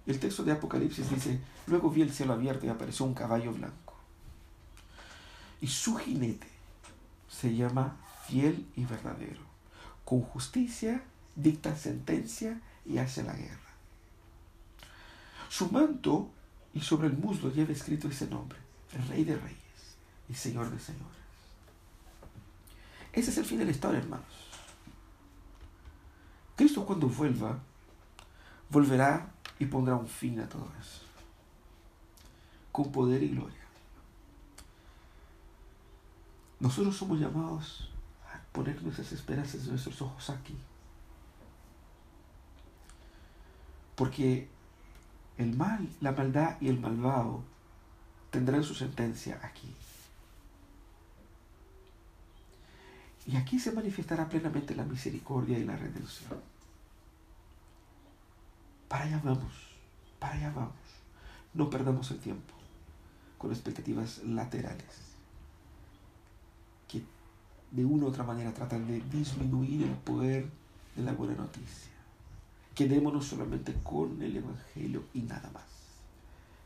El 0.06 0.18
texto 0.18 0.42
de 0.42 0.52
Apocalipsis 0.52 1.10
dice, 1.10 1.38
luego 1.66 1.90
vi 1.90 2.00
el 2.00 2.14
cielo 2.14 2.32
abierto 2.32 2.64
y 2.64 2.70
apareció 2.70 3.04
un 3.04 3.12
caballo 3.12 3.52
blanco. 3.52 3.94
Y 5.60 5.66
su 5.66 5.96
jinete 5.96 6.48
se 7.28 7.54
llama 7.54 7.98
fiel 8.26 8.66
y 8.74 8.86
verdadero. 8.86 9.42
Con 10.06 10.22
justicia 10.22 11.02
dicta 11.36 11.76
sentencia 11.76 12.62
y 12.88 12.98
hace 12.98 13.22
la 13.22 13.34
guerra. 13.34 13.58
Su 15.48 15.70
manto 15.70 16.30
y 16.74 16.80
sobre 16.80 17.08
el 17.08 17.16
muslo 17.16 17.50
lleva 17.52 17.72
escrito 17.72 18.08
ese 18.08 18.26
nombre, 18.26 18.58
el 18.92 19.06
Rey 19.08 19.24
de 19.24 19.36
Reyes 19.36 19.96
y 20.28 20.34
Señor 20.34 20.70
de 20.70 20.78
Señores. 20.78 21.18
Ese 23.12 23.30
es 23.30 23.38
el 23.38 23.44
fin 23.44 23.58
de 23.58 23.64
la 23.64 23.70
historia, 23.70 24.00
hermanos. 24.00 24.26
Cristo 26.56 26.84
cuando 26.84 27.08
vuelva, 27.08 27.58
volverá 28.70 29.30
y 29.58 29.66
pondrá 29.66 29.96
un 29.96 30.08
fin 30.08 30.40
a 30.40 30.48
todo 30.48 30.68
eso, 30.80 31.02
con 32.72 32.90
poder 32.92 33.22
y 33.22 33.28
gloria. 33.28 33.56
Nosotros 36.60 36.96
somos 36.96 37.20
llamados 37.20 37.90
a 38.26 38.40
poner 38.52 38.82
nuestras 38.82 39.12
esperanzas 39.12 39.62
en 39.64 39.70
nuestros 39.70 40.02
ojos 40.02 40.30
aquí, 40.30 40.56
Porque 43.98 44.46
el 45.38 45.56
mal, 45.56 45.88
la 46.00 46.12
maldad 46.12 46.56
y 46.60 46.68
el 46.68 46.78
malvado 46.78 47.42
tendrán 48.30 48.62
su 48.62 48.76
sentencia 48.76 49.40
aquí. 49.42 49.74
Y 53.26 53.36
aquí 53.36 53.58
se 53.58 53.72
manifestará 53.72 54.28
plenamente 54.28 54.76
la 54.76 54.84
misericordia 54.84 55.58
y 55.58 55.64
la 55.64 55.76
redención. 55.76 56.40
Para 58.86 59.04
allá 59.04 59.20
vamos, 59.24 59.52
para 60.20 60.34
allá 60.34 60.52
vamos. 60.54 60.72
No 61.52 61.68
perdamos 61.68 62.08
el 62.12 62.20
tiempo 62.20 62.54
con 63.36 63.50
expectativas 63.50 64.18
laterales 64.18 65.08
que 66.86 67.02
de 67.72 67.84
una 67.84 68.04
u 68.04 68.08
otra 68.08 68.22
manera 68.22 68.54
tratan 68.54 68.86
de 68.86 69.00
disminuir 69.10 69.82
el 69.82 69.94
poder 69.96 70.48
de 70.94 71.02
la 71.02 71.12
buena 71.12 71.34
noticia. 71.34 71.97
Quedémonos 72.78 73.26
solamente 73.26 73.74
con 73.82 74.22
el 74.22 74.36
Evangelio 74.36 75.02
y 75.12 75.22
nada 75.22 75.50
más. 75.50 75.64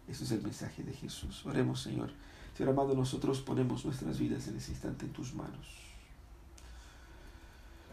Ese 0.07 0.25
es 0.25 0.33
el 0.33 0.43
mensaje 0.43 0.83
de 0.83 0.93
Jesús. 0.93 1.47
Oremos, 1.47 1.81
Señor. 1.81 2.11
Señor 2.55 2.75
amado, 2.75 2.95
nosotros 2.95 3.41
ponemos 3.41 3.87
nuestras 3.87 4.19
vidas 4.19 4.47
en 4.47 4.59
ese 4.59 4.73
instante 4.73 5.07
en 5.07 5.13
tus 5.15 5.33
manos. 5.33 5.67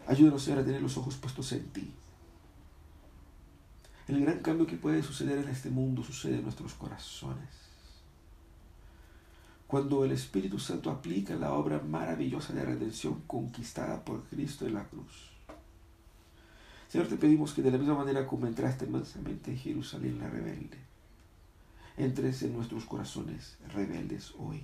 Ayúdanos, 0.06 0.44
Señor, 0.44 0.60
a 0.60 0.66
tener 0.66 0.82
los 0.82 0.98
ojos 0.98 1.16
puestos 1.16 1.50
en 1.54 1.70
ti. 1.70 1.94
El 4.10 4.20
gran 4.20 4.40
cambio 4.40 4.68
que 4.68 4.76
puede 4.76 5.02
suceder 5.02 5.38
en 5.38 5.48
este 5.48 5.70
mundo 5.70 6.04
sucede 6.04 6.40
en 6.40 6.44
nuestros 6.44 6.74
corazones. 6.74 7.48
Cuando 9.66 10.04
el 10.04 10.12
Espíritu 10.12 10.60
Santo 10.60 10.92
aplica 10.92 11.36
la 11.36 11.54
obra 11.54 11.80
maravillosa 11.80 12.52
de 12.52 12.66
redención 12.66 13.22
conquistada 13.28 14.04
por 14.04 14.26
Cristo 14.26 14.68
en 14.68 14.74
la 14.74 14.84
cruz 14.84 15.39
Señor, 16.90 17.08
te 17.08 17.18
pedimos 17.18 17.54
que 17.54 17.62
de 17.62 17.72
la 17.72 17.78
misma 17.78 17.96
manera 17.96 18.26
como 18.26 18.48
entraste 18.48 18.88
mansamente 18.88 19.52
en 19.52 19.58
Jerusalén 19.58 20.18
la 20.20 20.28
rebelde, 20.28 20.78
entres 21.98 22.42
en 22.42 22.54
nuestros 22.54 22.86
corazones 22.86 23.58
rebeldes 23.72 24.34
hoy. 24.40 24.64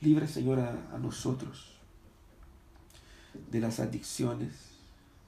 Libre, 0.00 0.26
Señor, 0.26 0.58
a, 0.58 0.94
a 0.94 0.98
nosotros 0.98 1.76
de 3.50 3.60
las 3.60 3.78
adicciones, 3.78 4.52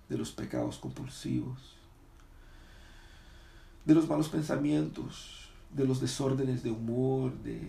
de 0.08 0.16
los 0.16 0.32
pecados 0.32 0.78
compulsivos, 0.78 1.76
de 3.84 3.94
los 3.94 4.08
malos 4.08 4.30
pensamientos, 4.30 5.50
de 5.74 5.84
los 5.84 6.00
desórdenes 6.00 6.62
de 6.62 6.70
humor, 6.70 7.32
de 7.42 7.60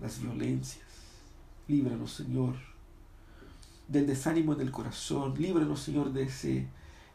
las 0.00 0.20
violencias. 0.20 0.86
Líbranos, 1.66 2.12
Señor, 2.12 2.54
del 3.88 4.06
desánimo 4.06 4.52
en 4.52 4.60
el 4.60 4.70
corazón. 4.70 5.34
Líbranos, 5.36 5.80
Señor, 5.80 6.12
de 6.12 6.22
ese 6.22 6.68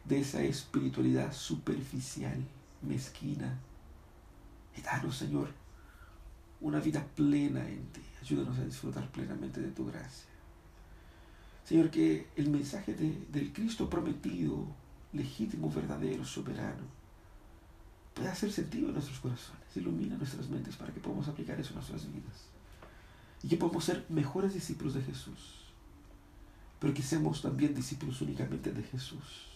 de 0.08 0.20
esa 0.20 0.42
espiritualidad 0.42 1.32
superficial, 1.32 2.44
mezquina. 2.82 3.58
Y 4.76 4.80
danos, 4.82 5.16
Señor, 5.16 5.48
una 6.60 6.80
vida 6.80 7.04
plena 7.14 7.66
en 7.68 7.84
ti. 7.92 8.02
Ayúdanos 8.22 8.58
a 8.58 8.64
disfrutar 8.64 9.10
plenamente 9.10 9.60
de 9.60 9.70
tu 9.70 9.86
gracia. 9.86 10.28
Señor, 11.64 11.90
que 11.90 12.28
el 12.36 12.50
mensaje 12.50 12.94
del 12.94 13.52
Cristo 13.52 13.90
prometido, 13.90 14.66
legítimo, 15.12 15.70
verdadero, 15.70 16.24
soberano, 16.24 16.84
pueda 18.14 18.32
hacer 18.32 18.52
sentido 18.52 18.88
en 18.88 18.94
nuestros 18.94 19.18
corazones. 19.18 19.62
Ilumina 19.74 20.16
nuestras 20.16 20.48
mentes 20.48 20.76
para 20.76 20.92
que 20.92 21.00
podamos 21.00 21.26
aplicar 21.28 21.58
eso 21.58 21.70
en 21.70 21.76
nuestras 21.76 22.06
vidas. 22.06 22.46
Y 23.42 23.48
que 23.48 23.56
podamos 23.56 23.84
ser 23.84 24.06
mejores 24.08 24.54
discípulos 24.54 24.94
de 24.94 25.02
Jesús. 25.02 25.66
Pero 26.78 26.94
que 26.94 27.02
seamos 27.02 27.42
también 27.42 27.74
discípulos 27.74 28.20
únicamente 28.20 28.72
de 28.72 28.82
Jesús 28.84 29.55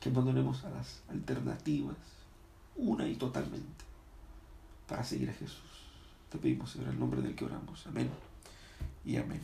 que 0.00 0.08
abandonemos 0.08 0.64
a 0.64 0.70
las 0.70 1.02
alternativas, 1.10 1.96
una 2.76 3.06
y 3.06 3.16
totalmente, 3.16 3.84
para 4.88 5.04
seguir 5.04 5.28
a 5.28 5.34
Jesús. 5.34 5.60
Te 6.30 6.38
pedimos, 6.38 6.70
Señor, 6.70 6.88
el 6.88 6.98
nombre 6.98 7.20
del 7.20 7.34
que 7.34 7.44
oramos. 7.44 7.86
Amén 7.86 8.10
y 9.04 9.16
amén. 9.16 9.40